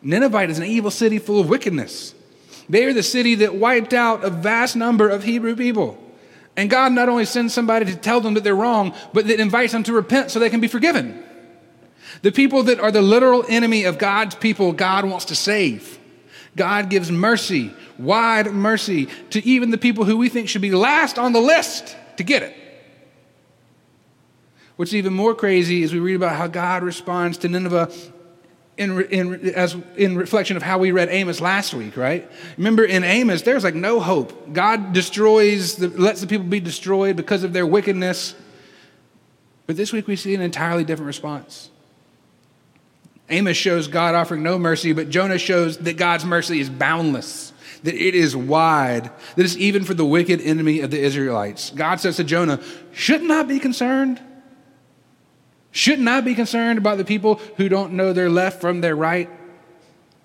Ninevite 0.02 0.50
is 0.50 0.58
an 0.58 0.66
evil 0.66 0.92
city 0.92 1.20
full 1.20 1.40
of 1.40 1.50
wickedness. 1.50 2.16
They 2.68 2.86
are 2.86 2.94
the 2.94 3.04
city 3.04 3.36
that 3.36 3.56
wiped 3.56 3.94
out 3.94 4.24
a 4.24 4.30
vast 4.30 4.76
number 4.76 5.08
of 5.10 5.24
Hebrew 5.24 5.56
people. 5.56 6.00
And 6.56 6.70
God 6.70 6.92
not 6.92 7.10
only 7.10 7.26
sends 7.26 7.54
somebody 7.54 7.86
to 7.86 7.96
tell 7.96 8.22
them 8.22 8.34
that 8.36 8.44
they're 8.44 8.56
wrong, 8.56 8.94
but 9.14 9.28
that 9.28 9.40
invites 9.40 9.74
them 9.74 9.84
to 9.84 9.94
repent 9.94 10.32
so 10.32 10.40
they 10.40 10.50
can 10.50 10.60
be 10.60 10.68
forgiven. 10.68 11.24
The 12.22 12.32
people 12.32 12.64
that 12.64 12.80
are 12.80 12.92
the 12.92 13.02
literal 13.02 13.44
enemy 13.48 13.84
of 13.84 13.98
God's 13.98 14.36
people, 14.36 14.72
God 14.72 15.06
wants 15.06 15.26
to 15.26 15.36
save. 15.36 16.00
God 16.56 16.90
gives 16.90 17.12
mercy, 17.12 17.74
wide 17.98 18.52
mercy, 18.52 19.08
to 19.32 19.44
even 19.46 19.72
the 19.72 19.78
people 19.78 20.06
who 20.06 20.18
we 20.18 20.30
think 20.30 20.50
should 20.50 20.62
be 20.62 20.72
last 20.72 21.18
on 21.18 21.34
the 21.34 21.42
list 21.42 21.96
to 22.18 22.24
get 22.24 22.44
it. 22.44 22.56
What's 24.76 24.94
even 24.94 25.14
more 25.14 25.36
crazy 25.36 25.84
is 25.84 25.94
we 25.94 26.00
read 26.00 26.16
about 26.16 26.36
how 26.36 26.48
God 26.48 26.84
responds 26.84 27.38
to 27.40 27.50
Nineveh 27.50 27.92
in, 28.78 29.02
in, 29.06 29.50
as, 29.52 29.76
in 29.96 30.18
reflection 30.18 30.58
of 30.58 30.64
how 30.64 30.80
we 30.80 30.92
read 30.92 31.10
Amos 31.10 31.40
last 31.40 31.74
week, 31.74 31.96
right? 31.96 32.30
Remember 32.58 32.84
in 32.84 33.04
Amos, 33.04 33.44
there's 33.44 33.64
like 33.64 33.76
no 33.76 34.00
hope. 34.00 34.52
God 34.52 34.94
destroys, 34.94 35.76
the, 35.76 35.90
lets 35.90 36.22
the 36.22 36.28
people 36.28 36.46
be 36.48 36.60
destroyed 36.60 37.16
because 37.16 37.44
of 37.44 37.54
their 37.54 37.68
wickedness. 37.68 38.36
But 39.68 39.78
this 39.78 39.94
week 39.94 40.08
we 40.08 40.16
see 40.16 40.34
an 40.34 40.42
entirely 40.42 40.84
different 40.84 41.08
response. 41.08 41.70
Amos 43.34 43.58
shows 43.58 43.88
God 43.88 44.16
offering 44.16 44.44
no 44.44 44.60
mercy, 44.60 44.94
but 44.94 45.10
Jonah 45.10 45.38
shows 45.38 45.78
that 45.80 45.98
God's 45.98 46.24
mercy 46.24 46.60
is 46.60 46.70
boundless, 46.70 47.52
that 47.84 47.96
it 47.96 48.16
is 48.16 48.36
wide, 48.36 49.06
that 49.36 49.44
it's 49.44 49.58
even 49.58 49.84
for 49.84 49.94
the 49.94 50.06
wicked 50.06 50.40
enemy 50.42 50.82
of 50.82 50.92
the 50.92 51.00
Israelites. 51.00 51.72
God 51.72 52.00
says 52.00 52.18
to 52.18 52.24
Jonah, 52.24 52.62
Shouldn't 52.94 53.32
I 53.32 53.44
be 53.44 53.60
concerned? 53.60 54.22
Shouldn't 55.72 56.08
I 56.08 56.22
be 56.22 56.36
concerned 56.36 56.78
about 56.78 57.00
the 57.00 57.06
people 57.06 57.36
who 57.58 57.68
don't 57.68 57.94
know 57.94 58.14
their 58.14 58.30
left 58.30 58.62
from 58.62 58.82
their 58.82 58.96
right? 58.96 59.30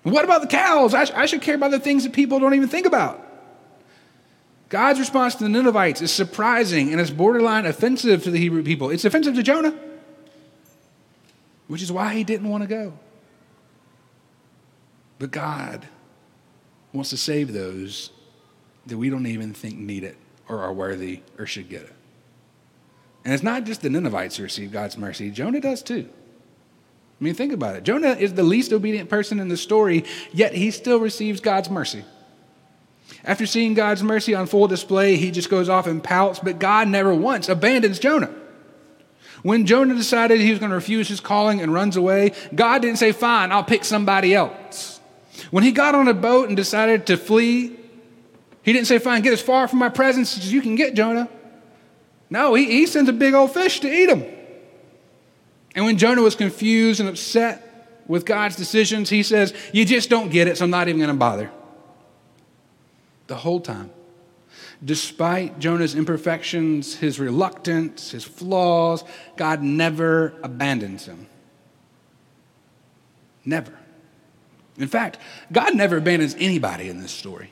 What 0.03 0.23
about 0.23 0.41
the 0.41 0.47
cows? 0.47 0.93
I, 0.93 1.05
sh- 1.05 1.11
I 1.15 1.25
should 1.25 1.41
care 1.41 1.55
about 1.55 1.71
the 1.71 1.79
things 1.79 2.03
that 2.03 2.13
people 2.13 2.39
don't 2.39 2.53
even 2.53 2.69
think 2.69 2.85
about. 2.85 3.25
God's 4.69 4.99
response 4.99 5.35
to 5.35 5.43
the 5.43 5.49
Ninevites 5.49 6.01
is 6.01 6.11
surprising 6.11 6.91
and 6.91 7.01
it's 7.01 7.09
borderline 7.09 7.65
offensive 7.65 8.23
to 8.23 8.31
the 8.31 8.37
Hebrew 8.37 8.63
people. 8.63 8.91
It's 8.91 9.03
offensive 9.03 9.33
to 9.35 9.43
Jonah, 9.43 9.73
which 11.69 11.83
is 11.83 11.91
why 11.91 12.13
he 12.15 12.23
didn't 12.23 12.49
want 12.49 12.63
to 12.63 12.67
go. 12.67 12.93
But 15.19 15.31
God 15.31 15.87
wants 16.91 17.11
to 17.11 17.17
save 17.17 17.53
those 17.53 18.09
that 18.87 18.97
we 18.97 19.09
don't 19.09 19.27
even 19.27 19.53
think 19.53 19.77
need 19.77 20.03
it 20.03 20.17
or 20.47 20.59
are 20.61 20.73
worthy 20.73 21.21
or 21.37 21.45
should 21.45 21.69
get 21.69 21.83
it. 21.83 21.93
And 23.23 23.33
it's 23.33 23.43
not 23.43 23.65
just 23.65 23.83
the 23.83 23.89
Ninevites 23.89 24.37
who 24.37 24.43
receive 24.43 24.71
God's 24.71 24.97
mercy, 24.97 25.29
Jonah 25.29 25.61
does 25.61 25.83
too. 25.83 26.09
I 27.21 27.23
mean, 27.23 27.35
think 27.35 27.53
about 27.53 27.75
it. 27.75 27.83
Jonah 27.83 28.13
is 28.13 28.33
the 28.33 28.43
least 28.43 28.73
obedient 28.73 29.09
person 29.09 29.39
in 29.39 29.49
the 29.49 29.57
story, 29.57 30.05
yet 30.31 30.55
he 30.55 30.71
still 30.71 30.99
receives 30.99 31.39
God's 31.39 31.69
mercy. 31.69 32.03
After 33.23 33.45
seeing 33.45 33.75
God's 33.75 34.01
mercy 34.01 34.33
on 34.33 34.47
full 34.47 34.67
display, 34.67 35.17
he 35.17 35.29
just 35.29 35.51
goes 35.51 35.69
off 35.69 35.85
and 35.85 36.03
pouts, 36.03 36.39
but 36.39 36.57
God 36.57 36.87
never 36.87 37.13
once 37.13 37.47
abandons 37.47 37.99
Jonah. 37.99 38.33
When 39.41 39.65
Jonah 39.65 39.95
decided 39.95 40.39
he 40.39 40.49
was 40.49 40.59
going 40.59 40.69
to 40.69 40.75
refuse 40.75 41.07
his 41.07 41.19
calling 41.19 41.61
and 41.61 41.73
runs 41.73 41.95
away, 41.95 42.33
God 42.53 42.81
didn't 42.81 42.97
say, 42.97 43.11
Fine, 43.11 43.51
I'll 43.51 43.63
pick 43.63 43.85
somebody 43.85 44.33
else. 44.33 44.99
When 45.51 45.63
he 45.63 45.71
got 45.71 45.95
on 45.95 46.07
a 46.07 46.13
boat 46.13 46.47
and 46.47 46.57
decided 46.57 47.07
to 47.07 47.17
flee, 47.17 47.75
he 48.63 48.73
didn't 48.73 48.87
say, 48.87 48.99
Fine, 48.99 49.21
get 49.21 49.33
as 49.33 49.41
far 49.41 49.67
from 49.67 49.79
my 49.79 49.89
presence 49.89 50.37
as 50.37 50.51
you 50.51 50.61
can 50.61 50.75
get, 50.75 50.93
Jonah. 50.93 51.29
No, 52.29 52.53
he, 52.53 52.65
he 52.65 52.85
sends 52.85 53.09
a 53.09 53.13
big 53.13 53.33
old 53.33 53.53
fish 53.53 53.79
to 53.79 53.87
eat 53.87 54.09
him. 54.09 54.25
And 55.75 55.85
when 55.85 55.97
Jonah 55.97 56.21
was 56.21 56.35
confused 56.35 56.99
and 56.99 57.09
upset 57.09 58.03
with 58.07 58.25
God's 58.25 58.55
decisions, 58.55 59.09
he 59.09 59.23
says, 59.23 59.53
You 59.71 59.85
just 59.85 60.09
don't 60.09 60.29
get 60.29 60.47
it, 60.47 60.57
so 60.57 60.65
I'm 60.65 60.71
not 60.71 60.87
even 60.87 60.99
going 60.99 61.09
to 61.09 61.17
bother 61.17 61.49
the 63.27 63.35
whole 63.35 63.59
time. 63.59 63.91
Despite 64.83 65.59
Jonah's 65.59 65.95
imperfections, 65.95 66.95
his 66.95 67.19
reluctance, 67.19 68.11
his 68.11 68.23
flaws, 68.23 69.03
God 69.37 69.61
never 69.61 70.33
abandons 70.43 71.05
him. 71.05 71.27
Never. 73.45 73.73
In 74.77 74.87
fact, 74.87 75.17
God 75.51 75.75
never 75.75 75.97
abandons 75.97 76.35
anybody 76.39 76.89
in 76.89 77.01
this 77.01 77.11
story. 77.11 77.51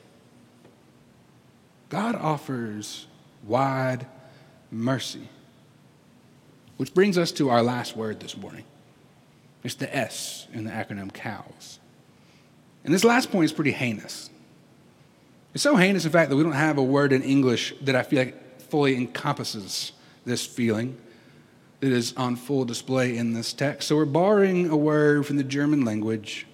God 1.89 2.15
offers 2.15 3.07
wide 3.43 4.05
mercy. 4.71 5.29
Which 6.77 6.93
brings 6.93 7.17
us 7.17 7.31
to 7.33 7.49
our 7.49 7.63
last 7.63 7.97
word 7.97 8.19
this 8.19 8.37
morning. 8.37 8.63
It's 9.63 9.75
the 9.75 9.93
S 9.93 10.47
in 10.53 10.63
the 10.63 10.71
acronym 10.71 11.13
COWS. 11.13 11.79
And 12.83 12.93
this 12.93 13.03
last 13.03 13.31
point 13.31 13.45
is 13.45 13.51
pretty 13.51 13.71
heinous. 13.71 14.29
It's 15.53 15.63
so 15.63 15.75
heinous, 15.75 16.05
in 16.05 16.11
fact, 16.11 16.29
that 16.29 16.35
we 16.35 16.43
don't 16.43 16.51
have 16.51 16.77
a 16.77 16.83
word 16.83 17.13
in 17.13 17.23
English 17.23 17.73
that 17.81 17.95
I 17.95 18.03
feel 18.03 18.19
like 18.19 18.61
fully 18.61 18.95
encompasses 18.95 19.93
this 20.25 20.45
feeling 20.45 20.97
that 21.79 21.91
is 21.91 22.13
on 22.17 22.35
full 22.35 22.65
display 22.65 23.17
in 23.17 23.33
this 23.33 23.53
text. 23.53 23.87
So 23.87 23.95
we're 23.95 24.05
borrowing 24.05 24.69
a 24.69 24.77
word 24.77 25.25
from 25.25 25.37
the 25.37 25.43
German 25.43 25.85
language 25.85 26.47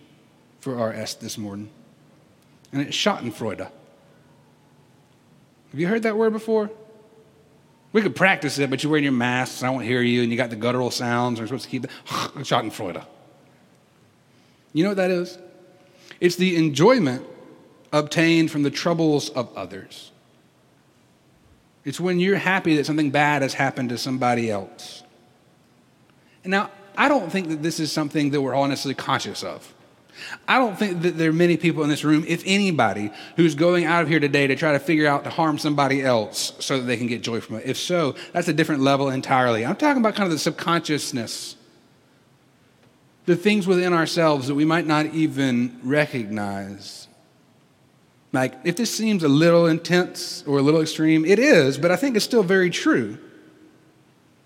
for 0.59 0.79
our 0.79 0.93
S 0.93 1.15
this 1.15 1.37
morning, 1.37 1.69
and 2.71 2.81
it's 2.81 2.95
Schadenfreude. 2.95 3.59
Have 3.59 3.71
you 5.79 5.87
heard 5.87 6.03
that 6.03 6.15
word 6.15 6.33
before? 6.33 6.69
We 7.93 8.01
could 8.01 8.15
practice 8.15 8.57
it, 8.59 8.69
but 8.69 8.83
you're 8.83 8.91
wearing 8.91 9.03
your 9.03 9.13
masks, 9.13 9.61
and 9.61 9.67
I 9.67 9.71
won't 9.71 9.85
hear 9.85 10.01
you, 10.01 10.23
and 10.23 10.31
you 10.31 10.37
got 10.37 10.49
the 10.49 10.55
guttural 10.55 10.91
sounds, 10.91 11.39
and 11.39 11.43
we're 11.43 11.57
supposed 11.57 11.65
to 11.65 11.69
keep 11.69 11.81
the 11.83 11.87
Schadenfreude. 12.43 13.05
You 14.73 14.83
know 14.83 14.89
what 14.89 14.97
that 14.97 15.11
is? 15.11 15.37
It's 16.19 16.35
the 16.35 16.55
enjoyment 16.55 17.25
obtained 17.93 18.51
from 18.51 18.63
the 18.63 18.71
troubles 18.71 19.29
of 19.29 19.55
others. 19.55 20.11
It's 21.85 21.99
when 21.99 22.19
you're 22.19 22.37
happy 22.37 22.75
that 22.77 22.85
something 22.85 23.11
bad 23.11 23.41
has 23.41 23.53
happened 23.53 23.89
to 23.89 23.97
somebody 23.97 24.49
else. 24.49 25.03
And 26.43 26.51
now, 26.51 26.71
I 26.97 27.07
don't 27.07 27.31
think 27.31 27.49
that 27.49 27.61
this 27.63 27.79
is 27.79 27.91
something 27.91 28.31
that 28.31 28.41
we're 28.41 28.53
all 28.53 28.67
necessarily 28.67 28.95
conscious 28.95 29.43
of. 29.43 29.73
I 30.47 30.57
don't 30.59 30.77
think 30.77 31.01
that 31.01 31.17
there 31.17 31.29
are 31.29 31.33
many 31.33 31.57
people 31.57 31.83
in 31.83 31.89
this 31.89 32.03
room, 32.03 32.23
if 32.27 32.43
anybody, 32.45 33.11
who's 33.35 33.55
going 33.55 33.85
out 33.85 34.03
of 34.03 34.07
here 34.07 34.19
today 34.19 34.47
to 34.47 34.55
try 34.55 34.71
to 34.73 34.79
figure 34.79 35.07
out 35.07 35.23
to 35.23 35.29
harm 35.29 35.57
somebody 35.57 36.03
else 36.03 36.53
so 36.59 36.77
that 36.77 36.83
they 36.83 36.97
can 36.97 37.07
get 37.07 37.23
joy 37.23 37.41
from 37.41 37.57
it. 37.57 37.63
If 37.65 37.77
so, 37.77 38.15
that's 38.31 38.47
a 38.47 38.53
different 38.53 38.81
level 38.81 39.09
entirely. 39.09 39.65
I'm 39.65 39.75
talking 39.75 40.01
about 40.01 40.15
kind 40.15 40.27
of 40.27 40.31
the 40.31 40.39
subconsciousness, 40.39 41.55
the 43.25 43.35
things 43.35 43.65
within 43.65 43.91
ourselves 43.91 44.47
that 44.47 44.55
we 44.55 44.65
might 44.65 44.85
not 44.85 45.07
even 45.07 45.79
recognize. 45.83 47.07
Like, 48.33 48.55
if 48.63 48.75
this 48.75 48.93
seems 48.93 49.23
a 49.23 49.29
little 49.29 49.67
intense 49.67 50.43
or 50.47 50.57
a 50.57 50.61
little 50.61 50.81
extreme, 50.81 51.23
it 51.23 51.37
is, 51.37 51.77
but 51.77 51.91
I 51.91 51.95
think 51.95 52.15
it's 52.15 52.25
still 52.25 52.43
very 52.43 52.71
true. 52.71 53.19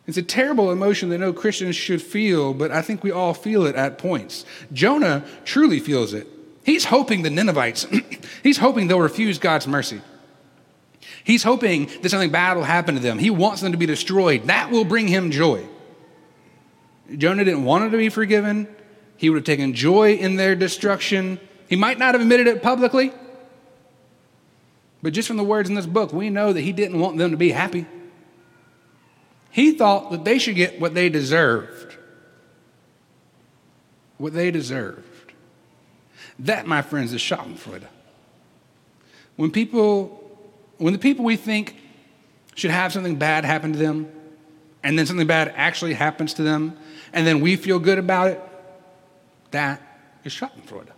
It's 0.06 0.18
a 0.18 0.24
terrible 0.24 0.72
emotion 0.72 1.10
that 1.10 1.20
no 1.20 1.32
Christian 1.32 1.72
should 1.72 2.02
feel, 2.02 2.54
but 2.54 2.70
I 2.70 2.82
think 2.82 3.02
we 3.02 3.12
all 3.12 3.34
feel 3.34 3.66
it 3.66 3.76
at 3.76 3.98
points. 3.98 4.46
Jonah 4.74 5.24
truly 5.46 5.80
feels 5.80 6.14
it. 6.14 6.28
He's 6.64 6.86
hoping 6.86 7.22
the 7.24 7.30
Ninevites, 7.30 7.88
he's 8.44 8.58
hoping 8.58 8.88
they'll 8.88 9.00
refuse 9.00 9.40
God's 9.40 9.68
mercy. 9.68 10.02
He's 11.24 11.44
hoping 11.44 11.90
that 12.02 12.10
something 12.10 12.32
bad 12.32 12.58
will 12.58 12.64
happen 12.64 12.96
to 12.96 13.02
them. 13.02 13.20
He 13.20 13.30
wants 13.30 13.62
them 13.62 13.72
to 13.72 13.78
be 13.78 13.86
destroyed. 13.86 14.48
That 14.48 14.70
will 14.70 14.86
bring 14.86 15.08
him 15.08 15.32
joy. 15.32 15.66
Jonah 17.18 17.46
didn't 17.46 17.64
want 17.64 17.90
to 17.90 17.98
be 17.98 18.10
forgiven. 18.10 18.68
He 19.16 19.30
would 19.30 19.38
have 19.38 19.46
taken 19.46 19.74
joy 19.74 20.14
in 20.16 20.36
their 20.36 20.56
destruction. 20.56 21.40
He 21.70 21.78
might 21.78 21.98
not 21.98 22.16
have 22.16 22.22
admitted 22.22 22.48
it 22.48 22.62
publicly, 22.62 23.12
but 25.02 25.14
just 25.14 25.28
from 25.28 25.38
the 25.38 25.44
words 25.44 25.70
in 25.70 25.76
this 25.76 25.86
book, 25.86 26.12
we 26.12 26.30
know 26.30 26.54
that 26.54 26.62
he 26.62 26.72
didn't 26.72 27.00
want 27.00 27.18
them 27.18 27.32
to 27.32 27.38
be 27.38 27.52
happy. 27.52 27.86
He 29.52 29.72
thought 29.72 30.12
that 30.12 30.26
they 30.26 30.40
should 30.40 30.56
get 30.56 30.80
what 30.80 30.94
they 30.94 31.10
deserved. 31.10 31.98
What 34.18 34.34
they 34.34 34.52
deserved. 34.52 35.34
That, 36.40 36.68
my 36.68 36.82
friends, 36.82 37.14
is 37.14 37.22
Schadenfreude. 37.22 37.88
When 39.36 39.52
people, 39.52 40.40
when 40.78 40.94
the 40.94 41.00
people 41.00 41.26
we 41.26 41.36
think 41.36 41.76
should 42.56 42.72
have 42.72 42.92
something 42.92 43.16
bad 43.16 43.46
happen 43.46 43.74
to 43.74 43.80
them, 43.80 44.12
and 44.84 44.98
then 44.98 45.06
something 45.06 45.28
bad 45.28 45.54
actually 45.56 45.94
happens 45.94 46.34
to 46.36 46.44
them, 46.44 46.78
and 47.14 47.26
then 47.26 47.40
we 47.40 47.56
feel 47.56 47.80
good 47.80 47.98
about 48.00 48.30
it, 48.30 48.42
that 49.52 49.82
is 50.24 50.34
Schadenfreude. 50.34 50.90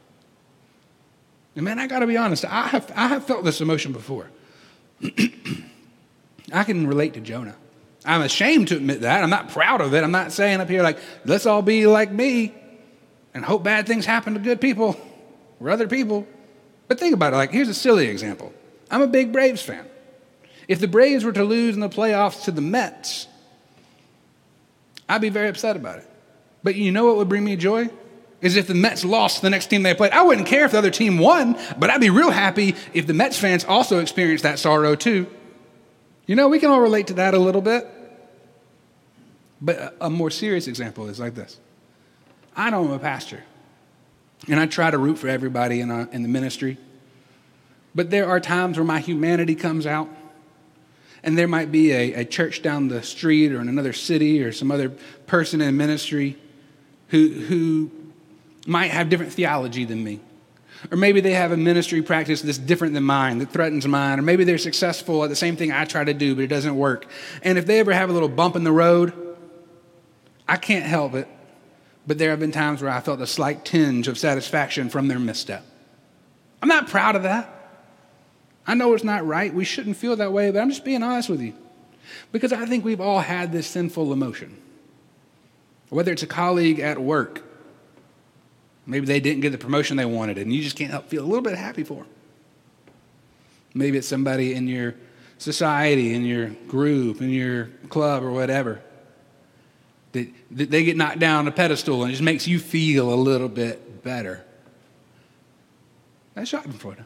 And 1.59 1.65
man, 1.65 1.77
I 1.77 1.87
got 1.87 1.99
to 1.99 2.07
be 2.07 2.15
honest, 2.15 2.45
I 2.45 2.67
have, 2.67 2.89
I 2.95 3.09
have 3.09 3.25
felt 3.25 3.43
this 3.43 3.59
emotion 3.59 3.91
before. 3.91 4.29
I 6.53 6.63
can 6.63 6.87
relate 6.87 7.15
to 7.15 7.19
Jonah. 7.19 7.57
I'm 8.05 8.21
ashamed 8.21 8.69
to 8.69 8.77
admit 8.77 9.01
that. 9.01 9.21
I'm 9.25 9.29
not 9.29 9.49
proud 9.49 9.81
of 9.81 9.93
it. 9.93 10.01
I'm 10.01 10.11
not 10.11 10.31
saying 10.31 10.61
up 10.61 10.69
here, 10.69 10.81
like, 10.83 10.99
let's 11.25 11.45
all 11.45 11.61
be 11.61 11.85
like 11.85 12.13
me 12.13 12.55
and 13.33 13.43
hope 13.43 13.65
bad 13.65 13.87
things 13.87 14.05
happen 14.05 14.35
to 14.35 14.39
good 14.39 14.61
people 14.61 14.95
or 15.59 15.69
other 15.69 15.89
people. 15.89 16.25
But 16.87 16.97
think 16.97 17.13
about 17.13 17.33
it. 17.33 17.35
Like, 17.35 17.51
here's 17.51 17.67
a 17.67 17.73
silly 17.73 18.07
example 18.07 18.53
I'm 18.89 19.01
a 19.01 19.07
big 19.07 19.33
Braves 19.33 19.61
fan. 19.61 19.85
If 20.69 20.79
the 20.79 20.87
Braves 20.87 21.25
were 21.25 21.33
to 21.33 21.43
lose 21.43 21.75
in 21.75 21.81
the 21.81 21.89
playoffs 21.89 22.45
to 22.45 22.51
the 22.51 22.61
Mets, 22.61 23.27
I'd 25.09 25.19
be 25.19 25.27
very 25.27 25.49
upset 25.49 25.75
about 25.75 25.99
it. 25.99 26.09
But 26.63 26.75
you 26.75 26.93
know 26.93 27.03
what 27.03 27.17
would 27.17 27.27
bring 27.27 27.43
me 27.43 27.57
joy? 27.57 27.89
Is 28.41 28.55
if 28.55 28.67
the 28.67 28.73
Mets 28.73 29.03
lost 29.03 29.41
the 29.41 29.49
next 29.49 29.67
team 29.67 29.83
they 29.83 29.93
played. 29.93 30.11
I 30.11 30.21
wouldn't 30.21 30.47
care 30.47 30.63
if 30.65 30.71
the 30.71 30.77
other 30.77 30.91
team 30.91 31.17
won, 31.17 31.57
but 31.77 31.89
I'd 31.89 31.99
be 31.99 32.09
real 32.09 32.31
happy 32.31 32.75
if 32.93 33.05
the 33.05 33.13
Mets 33.13 33.37
fans 33.37 33.65
also 33.65 33.99
experienced 33.99 34.43
that 34.43 34.59
sorrow 34.59 34.95
too. 34.95 35.27
You 36.25 36.35
know, 36.35 36.47
we 36.47 36.59
can 36.59 36.69
all 36.69 36.79
relate 36.79 37.07
to 37.07 37.15
that 37.15 37.33
a 37.33 37.39
little 37.39 37.61
bit. 37.61 37.87
But 39.61 39.97
a 39.99 40.09
more 40.09 40.29
serious 40.29 40.67
example 40.67 41.09
is 41.09 41.19
like 41.19 41.35
this 41.35 41.59
I 42.55 42.69
know 42.69 42.85
I'm 42.85 42.91
a 42.91 42.99
pastor, 42.99 43.43
and 44.47 44.59
I 44.59 44.67
try 44.67 44.89
to 44.89 44.97
root 44.97 45.17
for 45.17 45.27
everybody 45.27 45.81
in, 45.81 45.91
our, 45.91 46.07
in 46.11 46.23
the 46.23 46.29
ministry. 46.29 46.77
But 47.93 48.09
there 48.09 48.27
are 48.29 48.39
times 48.39 48.77
where 48.77 48.85
my 48.85 48.99
humanity 48.99 49.55
comes 49.55 49.85
out, 49.85 50.07
and 51.23 51.37
there 51.37 51.47
might 51.47 51.71
be 51.71 51.91
a, 51.91 52.13
a 52.13 52.25
church 52.25 52.61
down 52.61 52.87
the 52.87 53.03
street 53.03 53.51
or 53.51 53.59
in 53.59 53.67
another 53.67 53.93
city 53.93 54.41
or 54.43 54.51
some 54.51 54.71
other 54.71 54.89
person 55.27 55.59
in 55.59 55.75
ministry 55.75 56.37
who, 57.07 57.29
who 57.29 57.91
might 58.65 58.91
have 58.91 59.09
different 59.09 59.33
theology 59.33 59.85
than 59.85 60.03
me. 60.03 60.19
Or 60.91 60.97
maybe 60.97 61.19
they 61.19 61.33
have 61.33 61.51
a 61.51 61.57
ministry 61.57 62.01
practice 62.01 62.41
that's 62.41 62.57
different 62.57 62.93
than 62.93 63.03
mine, 63.03 63.39
that 63.39 63.51
threatens 63.51 63.85
mine. 63.85 64.19
Or 64.19 64.21
maybe 64.21 64.43
they're 64.45 64.57
successful 64.57 65.23
at 65.23 65.29
the 65.29 65.35
same 65.35 65.57
thing 65.57 65.71
I 65.71 65.85
try 65.85 66.03
to 66.03 66.13
do, 66.13 66.35
but 66.35 66.43
it 66.43 66.47
doesn't 66.47 66.75
work. 66.75 67.05
And 67.43 67.57
if 67.57 67.65
they 67.65 67.79
ever 67.79 67.91
have 67.91 68.09
a 68.09 68.13
little 68.13 68.29
bump 68.29 68.55
in 68.55 68.63
the 68.63 68.71
road, 68.71 69.13
I 70.47 70.55
can't 70.55 70.85
help 70.85 71.15
it. 71.15 71.27
But 72.07 72.17
there 72.17 72.29
have 72.29 72.39
been 72.39 72.53
times 72.53 72.81
where 72.81 72.91
I 72.91 73.01
felt 73.01 73.19
a 73.19 73.27
slight 73.27 73.65
tinge 73.65 74.07
of 74.07 74.17
satisfaction 74.17 74.89
from 74.89 75.09
their 75.09 75.19
misstep. 75.19 75.65
I'm 76.61 76.69
not 76.69 76.87
proud 76.87 77.15
of 77.15 77.23
that. 77.23 77.55
I 78.65 78.73
know 78.73 78.93
it's 78.93 79.03
not 79.03 79.25
right. 79.25 79.53
We 79.53 79.65
shouldn't 79.65 79.97
feel 79.97 80.15
that 80.15 80.31
way, 80.31 80.49
but 80.51 80.59
I'm 80.59 80.69
just 80.69 80.85
being 80.85 81.03
honest 81.03 81.29
with 81.29 81.41
you. 81.41 81.53
Because 82.31 82.53
I 82.53 82.65
think 82.65 82.85
we've 82.85 83.01
all 83.01 83.19
had 83.19 83.51
this 83.51 83.67
sinful 83.67 84.13
emotion. 84.13 84.57
Whether 85.89 86.13
it's 86.13 86.23
a 86.23 86.27
colleague 86.27 86.79
at 86.79 86.99
work 87.01 87.41
Maybe 88.89 89.05
they 89.05 89.19
didn't 89.19 89.41
get 89.41 89.51
the 89.51 89.59
promotion 89.59 89.97
they 89.97 90.05
wanted, 90.05 90.39
and 90.39 90.51
you 90.51 90.63
just 90.63 90.75
can't 90.75 90.89
help 90.89 91.09
feel 91.09 91.23
a 91.23 91.27
little 91.27 91.43
bit 91.43 91.55
happy 91.55 91.83
for 91.83 92.03
them. 92.03 92.07
Maybe 93.75 93.99
it's 93.99 94.07
somebody 94.07 94.55
in 94.55 94.67
your 94.67 94.95
society, 95.37 96.15
in 96.15 96.25
your 96.25 96.47
group, 96.67 97.21
in 97.21 97.29
your 97.29 97.65
club, 97.89 98.23
or 98.23 98.31
whatever. 98.31 98.81
That, 100.13 100.27
that 100.51 100.71
they 100.71 100.83
get 100.83 100.97
knocked 100.97 101.19
down 101.19 101.47
a 101.47 101.51
pedestal 101.51 102.01
and 102.01 102.09
it 102.09 102.13
just 102.13 102.23
makes 102.23 102.47
you 102.47 102.57
feel 102.57 103.13
a 103.13 103.15
little 103.15 103.47
bit 103.47 104.03
better. 104.03 104.43
That's 106.33 106.51
Schadenfreude. 106.51 107.05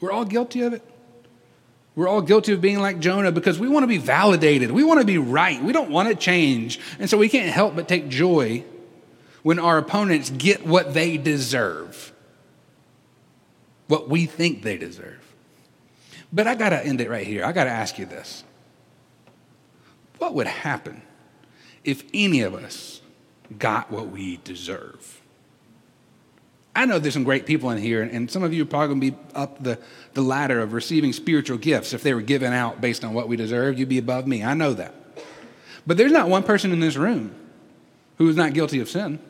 We're 0.00 0.10
all 0.10 0.24
guilty 0.24 0.62
of 0.62 0.72
it. 0.72 0.82
We're 1.94 2.08
all 2.08 2.20
guilty 2.20 2.52
of 2.52 2.60
being 2.60 2.80
like 2.80 2.98
Jonah 2.98 3.30
because 3.30 3.60
we 3.60 3.68
want 3.68 3.84
to 3.84 3.86
be 3.86 3.98
validated. 3.98 4.72
We 4.72 4.82
want 4.82 4.98
to 4.98 5.06
be 5.06 5.18
right. 5.18 5.62
We 5.62 5.72
don't 5.72 5.90
want 5.90 6.08
to 6.08 6.16
change. 6.16 6.80
And 6.98 7.08
so 7.08 7.16
we 7.16 7.28
can't 7.28 7.50
help 7.50 7.76
but 7.76 7.86
take 7.86 8.08
joy 8.08 8.64
when 9.46 9.60
our 9.60 9.78
opponents 9.78 10.28
get 10.30 10.66
what 10.66 10.92
they 10.92 11.16
deserve, 11.16 12.12
what 13.86 14.08
we 14.08 14.26
think 14.26 14.64
they 14.64 14.76
deserve. 14.76 15.22
But 16.32 16.48
I 16.48 16.56
got 16.56 16.70
to 16.70 16.84
end 16.84 17.00
it 17.00 17.08
right 17.08 17.24
here. 17.24 17.44
I 17.44 17.52
got 17.52 17.62
to 17.62 17.70
ask 17.70 17.96
you 17.96 18.06
this 18.06 18.42
What 20.18 20.34
would 20.34 20.48
happen 20.48 21.00
if 21.84 22.02
any 22.12 22.40
of 22.40 22.56
us 22.56 23.00
got 23.56 23.88
what 23.88 24.08
we 24.08 24.40
deserve? 24.42 25.22
I 26.74 26.84
know 26.84 26.98
there's 26.98 27.14
some 27.14 27.22
great 27.22 27.46
people 27.46 27.70
in 27.70 27.78
here, 27.78 28.02
and 28.02 28.28
some 28.28 28.42
of 28.42 28.52
you 28.52 28.64
are 28.64 28.66
probably 28.66 28.88
going 28.88 29.00
to 29.00 29.10
be 29.12 29.32
up 29.36 29.62
the, 29.62 29.78
the 30.14 30.22
ladder 30.22 30.58
of 30.58 30.72
receiving 30.72 31.12
spiritual 31.12 31.58
gifts. 31.58 31.92
If 31.92 32.02
they 32.02 32.14
were 32.14 32.20
given 32.20 32.52
out 32.52 32.80
based 32.80 33.04
on 33.04 33.14
what 33.14 33.28
we 33.28 33.36
deserve, 33.36 33.78
you'd 33.78 33.88
be 33.88 33.98
above 33.98 34.26
me. 34.26 34.42
I 34.42 34.54
know 34.54 34.72
that. 34.72 34.92
But 35.86 35.98
there's 35.98 36.10
not 36.10 36.28
one 36.28 36.42
person 36.42 36.72
in 36.72 36.80
this 36.80 36.96
room 36.96 37.32
who 38.18 38.28
is 38.28 38.34
not 38.34 38.52
guilty 38.52 38.80
of 38.80 38.88
sin. 38.88 39.20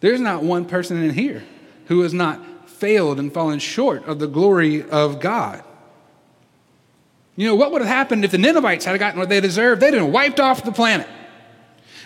There's 0.00 0.20
not 0.20 0.42
one 0.42 0.64
person 0.64 1.02
in 1.02 1.10
here 1.10 1.44
who 1.86 2.00
has 2.00 2.12
not 2.14 2.68
failed 2.68 3.18
and 3.18 3.32
fallen 3.32 3.58
short 3.58 4.06
of 4.06 4.18
the 4.18 4.26
glory 4.26 4.82
of 4.88 5.20
God. 5.20 5.62
You 7.36 7.46
know, 7.46 7.54
what 7.54 7.72
would 7.72 7.82
have 7.82 7.88
happened 7.88 8.24
if 8.24 8.30
the 8.30 8.38
Ninevites 8.38 8.84
had 8.84 8.98
gotten 8.98 9.18
what 9.18 9.28
they 9.28 9.40
deserved? 9.40 9.80
They'd 9.80 9.94
have 9.94 10.02
been 10.02 10.12
wiped 10.12 10.40
off 10.40 10.64
the 10.64 10.72
planet. 10.72 11.08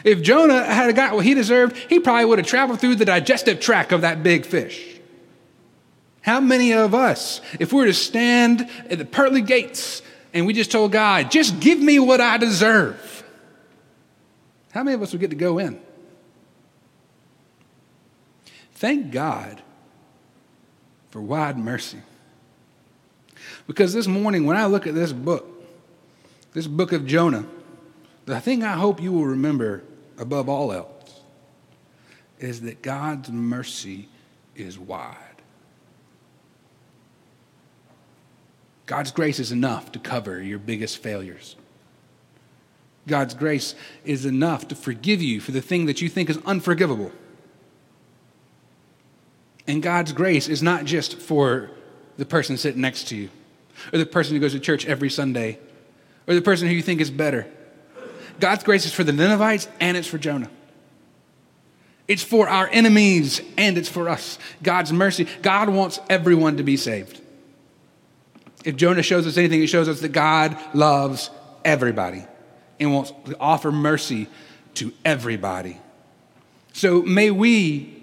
If 0.05 0.23
Jonah 0.23 0.63
had 0.63 0.95
got 0.95 1.15
what 1.15 1.25
he 1.25 1.35
deserved, 1.35 1.77
he 1.89 1.99
probably 1.99 2.27
would 2.27 2.39
have 2.39 2.47
traveled 2.47 2.81
through 2.81 2.97
the 2.97 3.05
digestive 3.05 3.59
tract 3.59 3.91
of 3.91 4.03
that 4.03 4.23
big 4.23 4.45
fish. 4.45 5.01
How 6.21 6.41
many 6.41 6.73
of 6.73 6.95
us, 6.95 7.41
if 7.59 7.73
we 7.73 7.81
were 7.81 7.87
to 7.87 7.95
stand 7.95 8.69
at 8.91 8.99
the 8.99 9.05
pearly 9.05 9.41
gates 9.41 10.03
and 10.33 10.47
we 10.47 10.53
just 10.53 10.71
told 10.71 10.93
God, 10.93 11.31
just 11.31 11.61
give 11.61 11.79
me 11.79 11.99
what 11.99 12.21
I 12.21 12.37
deserve, 12.39 13.25
how 14.73 14.83
many 14.83 14.95
of 14.95 15.03
us 15.03 15.13
would 15.13 15.21
get 15.21 15.31
to 15.31 15.37
go 15.37 15.59
in? 15.59 15.81
Thank 18.75 19.13
God 19.13 19.63
for 21.11 21.21
wide 21.21 21.59
mercy. 21.59 21.99
Because 23.67 23.93
this 23.93 24.07
morning, 24.07 24.47
when 24.47 24.57
I 24.57 24.67
look 24.67 24.87
at 24.87 24.95
this 24.95 25.13
book, 25.13 25.49
this 26.53 26.67
book 26.67 26.93
of 26.93 27.07
Jonah, 27.07 27.47
the 28.27 28.41
thing 28.41 28.63
I 28.63 28.73
hope 28.73 29.01
you 29.01 29.13
will 29.13 29.27
remember 29.27 29.83
above 30.19 30.49
all 30.49 30.73
else 30.73 31.21
is 32.39 32.63
that 32.63 32.83
God's 32.83 33.31
mercy 33.31 34.09
is 34.57 34.79
wide. 34.79 35.17
God's 38.87 39.13
grace 39.13 39.39
is 39.39 39.51
enough 39.51 39.93
to 39.93 39.99
cover 39.99 40.43
your 40.43 40.59
biggest 40.59 40.99
failures. 40.99 41.57
God's 43.07 43.35
grace 43.35 43.75
is 44.05 44.27
enough 44.27 44.69
to 44.69 44.75
forgive 44.75 45.23
you 45.23 45.41
for 45.41 45.53
the 45.53 45.61
thing 45.61 45.87
that 45.87 46.01
you 46.01 46.09
think 46.09 46.29
is 46.29 46.39
unforgivable. 46.45 47.13
And 49.67 49.83
God's 49.83 50.13
grace 50.13 50.49
is 50.49 50.63
not 50.63 50.85
just 50.85 51.19
for 51.19 51.71
the 52.17 52.25
person 52.25 52.57
sitting 52.57 52.81
next 52.81 53.09
to 53.09 53.17
you, 53.17 53.31
or 53.93 53.99
the 53.99 54.07
person 54.07 54.35
who 54.35 54.41
goes 54.41 54.53
to 54.53 54.61
church 54.61 54.87
every 54.87 55.11
Sunday, 55.11 55.59
or 56.27 56.35
the 56.35 56.43
person 56.43 56.69
who 56.69 56.75
you 56.75 56.83
think 56.83 57.01
is 57.01 57.11
better. 57.11 57.47
God's 58.41 58.65
grace 58.65 58.85
is 58.85 58.93
for 58.93 59.05
the 59.05 59.13
Ninevites 59.13 59.69
and 59.81 59.97
it's 59.97 60.09
for 60.09 60.19
Jonah. 60.19 60.51
It's 62.07 62.23
for 62.23 62.49
our 62.49 62.69
enemies 62.71 63.41
and 63.57 63.79
it's 63.79 63.89
for 63.89 64.09
us. 64.09 64.39
God's 64.63 64.93
mercy. 64.93 65.27
God 65.43 65.69
wants 65.69 66.01
everyone 66.11 66.59
to 66.59 66.63
be 66.63 66.77
saved. 66.77 67.21
If 68.65 68.77
Jonah 68.77 69.03
shows 69.03 69.27
us 69.27 69.37
anything, 69.37 69.63
it 69.63 69.69
shows 69.69 69.89
us 69.89 70.01
that 70.01 70.11
God 70.11 70.57
loves 70.75 71.31
everybody 71.65 72.25
and 72.81 72.93
wants 72.93 73.13
to 73.27 73.37
offer 73.39 73.71
mercy 73.71 74.27
to 74.75 74.93
everybody. 75.05 75.79
So 76.73 77.03
may 77.03 77.31
we 77.31 77.95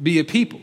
be 0.00 0.20
a 0.20 0.24
people 0.24 0.60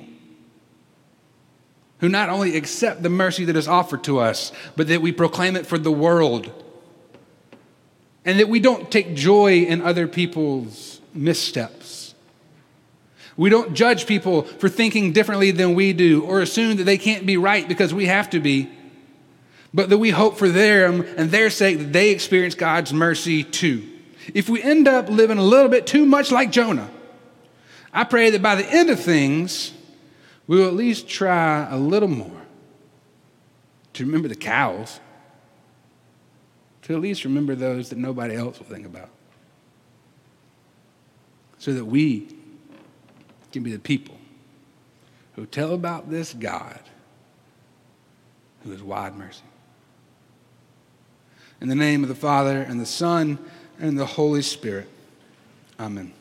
who 1.99 2.09
not 2.09 2.29
only 2.29 2.57
accept 2.57 3.03
the 3.03 3.09
mercy 3.09 3.45
that 3.45 3.55
is 3.55 3.67
offered 3.67 4.03
to 4.03 4.19
us, 4.19 4.51
but 4.75 4.87
that 4.87 5.01
we 5.01 5.11
proclaim 5.11 5.55
it 5.55 5.65
for 5.65 5.77
the 5.77 5.91
world. 5.91 6.51
And 8.25 8.39
that 8.39 8.49
we 8.49 8.59
don't 8.59 8.91
take 8.91 9.15
joy 9.15 9.63
in 9.63 9.81
other 9.81 10.07
people's 10.07 10.99
missteps. 11.13 12.15
We 13.37 13.49
don't 13.49 13.73
judge 13.73 14.07
people 14.07 14.43
for 14.43 14.69
thinking 14.69 15.11
differently 15.11 15.51
than 15.51 15.75
we 15.75 15.93
do 15.93 16.23
or 16.23 16.41
assume 16.41 16.77
that 16.77 16.85
they 16.85 16.97
can't 16.97 17.25
be 17.25 17.37
right 17.37 17.67
because 17.67 17.93
we 17.93 18.05
have 18.05 18.29
to 18.31 18.39
be, 18.39 18.69
but 19.73 19.89
that 19.89 19.97
we 19.97 20.09
hope 20.09 20.37
for 20.37 20.47
them 20.47 21.05
and 21.17 21.29
their 21.29 21.49
sake 21.49 21.77
that 21.77 21.93
they 21.93 22.11
experience 22.11 22.55
God's 22.55 22.93
mercy 22.93 23.43
too. 23.43 23.87
If 24.33 24.49
we 24.49 24.63
end 24.63 24.87
up 24.87 25.09
living 25.09 25.37
a 25.37 25.43
little 25.43 25.69
bit 25.69 25.85
too 25.85 26.05
much 26.05 26.31
like 26.31 26.51
Jonah, 26.51 26.89
I 27.93 28.05
pray 28.05 28.29
that 28.31 28.41
by 28.41 28.55
the 28.55 28.65
end 28.65 28.89
of 28.89 28.99
things, 28.99 29.71
we 30.47 30.57
will 30.57 30.67
at 30.67 30.73
least 30.73 31.07
try 31.07 31.67
a 31.69 31.77
little 31.77 32.09
more 32.09 32.41
to 33.93 34.05
remember 34.05 34.27
the 34.27 34.35
cows, 34.35 34.99
to 36.83 36.93
at 36.93 37.01
least 37.01 37.23
remember 37.23 37.55
those 37.55 37.89
that 37.89 37.97
nobody 37.97 38.35
else 38.35 38.59
will 38.59 38.67
think 38.67 38.85
about, 38.85 39.09
so 41.57 41.73
that 41.73 41.85
we 41.85 42.27
can 43.51 43.63
be 43.63 43.71
the 43.71 43.79
people 43.79 44.17
who 45.35 45.45
tell 45.45 45.73
about 45.73 46.09
this 46.09 46.33
God 46.33 46.79
who 48.63 48.71
is 48.71 48.83
wide 48.83 49.15
mercy. 49.15 49.43
In 51.61 51.69
the 51.69 51.75
name 51.75 52.03
of 52.03 52.09
the 52.09 52.15
Father, 52.15 52.61
and 52.61 52.79
the 52.79 52.85
Son, 52.85 53.39
and 53.79 53.97
the 53.97 54.05
Holy 54.05 54.41
Spirit. 54.41 54.89
Amen. 55.79 56.13